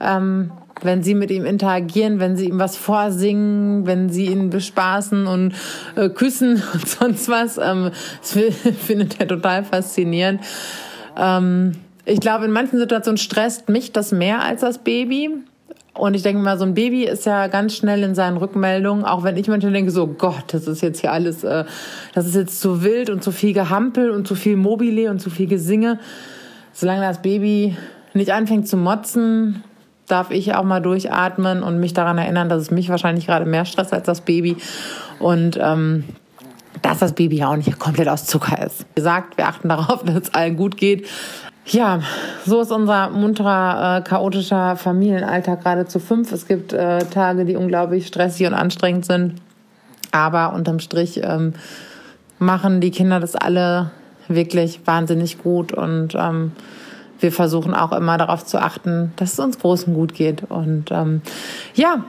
Ähm, 0.00 0.50
wenn 0.82 1.02
sie 1.02 1.14
mit 1.14 1.30
ihm 1.30 1.44
interagieren, 1.44 2.18
wenn 2.18 2.36
sie 2.36 2.48
ihm 2.48 2.58
was 2.58 2.76
vorsingen, 2.76 3.86
wenn 3.86 4.10
sie 4.10 4.26
ihn 4.26 4.50
bespaßen 4.50 5.26
und 5.26 5.54
äh, 5.96 6.08
küssen 6.08 6.62
und 6.72 6.88
sonst 6.88 7.28
was. 7.28 7.58
Ähm, 7.58 7.90
das 8.20 8.32
findet 8.80 9.20
er 9.20 9.28
total 9.28 9.64
faszinierend. 9.64 10.40
Ähm, 11.16 11.72
ich 12.04 12.20
glaube, 12.20 12.46
in 12.46 12.50
manchen 12.50 12.78
Situationen 12.78 13.18
stresst 13.18 13.68
mich 13.68 13.92
das 13.92 14.10
mehr 14.12 14.42
als 14.42 14.62
das 14.62 14.78
Baby. 14.78 15.30
Und 15.94 16.14
ich 16.14 16.22
denke 16.22 16.42
mal, 16.42 16.58
so 16.58 16.64
ein 16.64 16.74
Baby 16.74 17.04
ist 17.04 17.26
ja 17.26 17.48
ganz 17.48 17.76
schnell 17.76 18.02
in 18.02 18.14
seinen 18.14 18.38
Rückmeldungen, 18.38 19.04
auch 19.04 19.24
wenn 19.24 19.36
ich 19.36 19.48
manchmal 19.48 19.72
denke, 19.72 19.90
so 19.90 20.06
Gott, 20.06 20.44
das 20.48 20.66
ist 20.66 20.80
jetzt 20.80 21.00
hier 21.00 21.12
alles, 21.12 21.44
äh, 21.44 21.64
das 22.14 22.26
ist 22.26 22.34
jetzt 22.34 22.60
zu 22.60 22.82
wild 22.82 23.10
und 23.10 23.22
zu 23.22 23.30
viel 23.30 23.52
Gehampel 23.52 24.10
und 24.10 24.26
zu 24.26 24.34
viel 24.34 24.56
Mobile 24.56 25.10
und 25.10 25.20
zu 25.20 25.28
viel 25.28 25.46
Gesinge. 25.46 25.98
Solange 26.72 27.02
das 27.02 27.20
Baby 27.20 27.76
nicht 28.14 28.32
anfängt 28.32 28.68
zu 28.68 28.78
motzen, 28.78 29.62
darf 30.06 30.30
ich 30.30 30.54
auch 30.54 30.64
mal 30.64 30.80
durchatmen 30.80 31.62
und 31.62 31.78
mich 31.78 31.92
daran 31.92 32.18
erinnern, 32.18 32.48
dass 32.48 32.62
es 32.62 32.70
mich 32.70 32.88
wahrscheinlich 32.88 33.26
gerade 33.26 33.44
mehr 33.44 33.66
stresst 33.66 33.92
als 33.92 34.06
das 34.06 34.22
Baby. 34.22 34.56
Und 35.18 35.58
ähm, 35.60 36.04
dass 36.80 36.98
das 36.98 37.12
Baby 37.12 37.36
ja 37.36 37.50
auch 37.50 37.56
nicht 37.56 37.78
komplett 37.78 38.08
aus 38.08 38.26
Zucker 38.26 38.64
ist. 38.64 38.80
Wie 38.80 38.94
gesagt, 38.96 39.36
wir 39.36 39.46
achten 39.46 39.68
darauf, 39.68 40.02
dass 40.04 40.16
es 40.16 40.34
allen 40.34 40.56
gut 40.56 40.76
geht. 40.76 41.06
Ja, 41.64 42.00
so 42.44 42.60
ist 42.60 42.72
unser 42.72 43.10
munterer, 43.10 43.98
äh, 43.98 44.02
chaotischer 44.02 44.76
Familienalltag 44.76 45.62
gerade 45.62 45.86
zu 45.86 46.00
fünf. 46.00 46.32
Es 46.32 46.48
gibt 46.48 46.72
äh, 46.72 46.98
Tage, 47.06 47.44
die 47.44 47.54
unglaublich 47.54 48.08
stressig 48.08 48.46
und 48.48 48.54
anstrengend 48.54 49.04
sind. 49.04 49.36
Aber 50.10 50.54
unterm 50.54 50.80
Strich 50.80 51.20
ähm, 51.22 51.54
machen 52.38 52.80
die 52.80 52.90
Kinder 52.90 53.20
das 53.20 53.36
alle 53.36 53.92
wirklich 54.26 54.80
wahnsinnig 54.86 55.38
gut. 55.42 55.72
Und 55.72 56.16
ähm, 56.16 56.52
wir 57.20 57.30
versuchen 57.30 57.74
auch 57.74 57.92
immer 57.92 58.18
darauf 58.18 58.44
zu 58.44 58.60
achten, 58.60 59.12
dass 59.16 59.34
es 59.34 59.38
uns 59.38 59.58
Großen 59.60 59.94
gut 59.94 60.14
geht. 60.14 60.42
Und 60.50 60.90
ähm, 60.90 61.22
ja, 61.74 62.04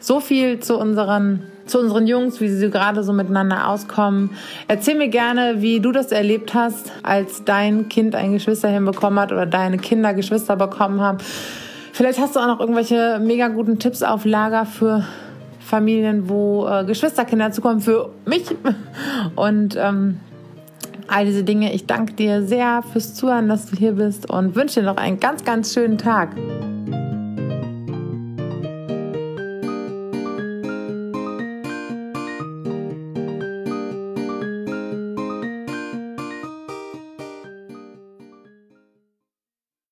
so 0.00 0.20
viel 0.20 0.60
zu 0.60 0.78
unseren 0.78 1.42
zu 1.66 1.78
unseren 1.78 2.06
Jungs, 2.06 2.40
wie 2.40 2.48
sie 2.48 2.70
gerade 2.70 3.02
so 3.02 3.12
miteinander 3.12 3.68
auskommen. 3.68 4.30
Erzähl 4.68 4.96
mir 4.96 5.08
gerne, 5.08 5.62
wie 5.62 5.80
du 5.80 5.92
das 5.92 6.12
erlebt 6.12 6.54
hast, 6.54 6.92
als 7.02 7.44
dein 7.44 7.88
Kind 7.88 8.14
ein 8.14 8.32
Geschwisterchen 8.32 8.84
bekommen 8.84 9.18
hat 9.18 9.32
oder 9.32 9.46
deine 9.46 9.78
Kinder 9.78 10.14
Geschwister 10.14 10.56
bekommen 10.56 11.00
haben. 11.00 11.18
Vielleicht 11.92 12.20
hast 12.20 12.36
du 12.36 12.40
auch 12.40 12.46
noch 12.46 12.60
irgendwelche 12.60 13.20
mega 13.22 13.48
guten 13.48 13.78
Tipps 13.78 14.02
auf 14.02 14.24
Lager 14.24 14.66
für 14.66 15.04
Familien, 15.60 16.28
wo 16.28 16.66
äh, 16.68 16.84
Geschwisterkinder 16.84 17.50
zukommen, 17.50 17.80
für 17.80 18.10
mich. 18.24 18.44
Und 19.34 19.76
ähm, 19.76 20.20
all 21.08 21.24
diese 21.24 21.44
Dinge. 21.44 21.72
Ich 21.72 21.86
danke 21.86 22.14
dir 22.14 22.42
sehr 22.42 22.82
fürs 22.82 23.14
Zuhören, 23.14 23.48
dass 23.48 23.66
du 23.66 23.76
hier 23.76 23.92
bist 23.92 24.28
und 24.28 24.54
wünsche 24.56 24.80
dir 24.80 24.86
noch 24.86 24.96
einen 24.96 25.20
ganz, 25.20 25.44
ganz 25.44 25.72
schönen 25.72 25.98
Tag. 25.98 26.30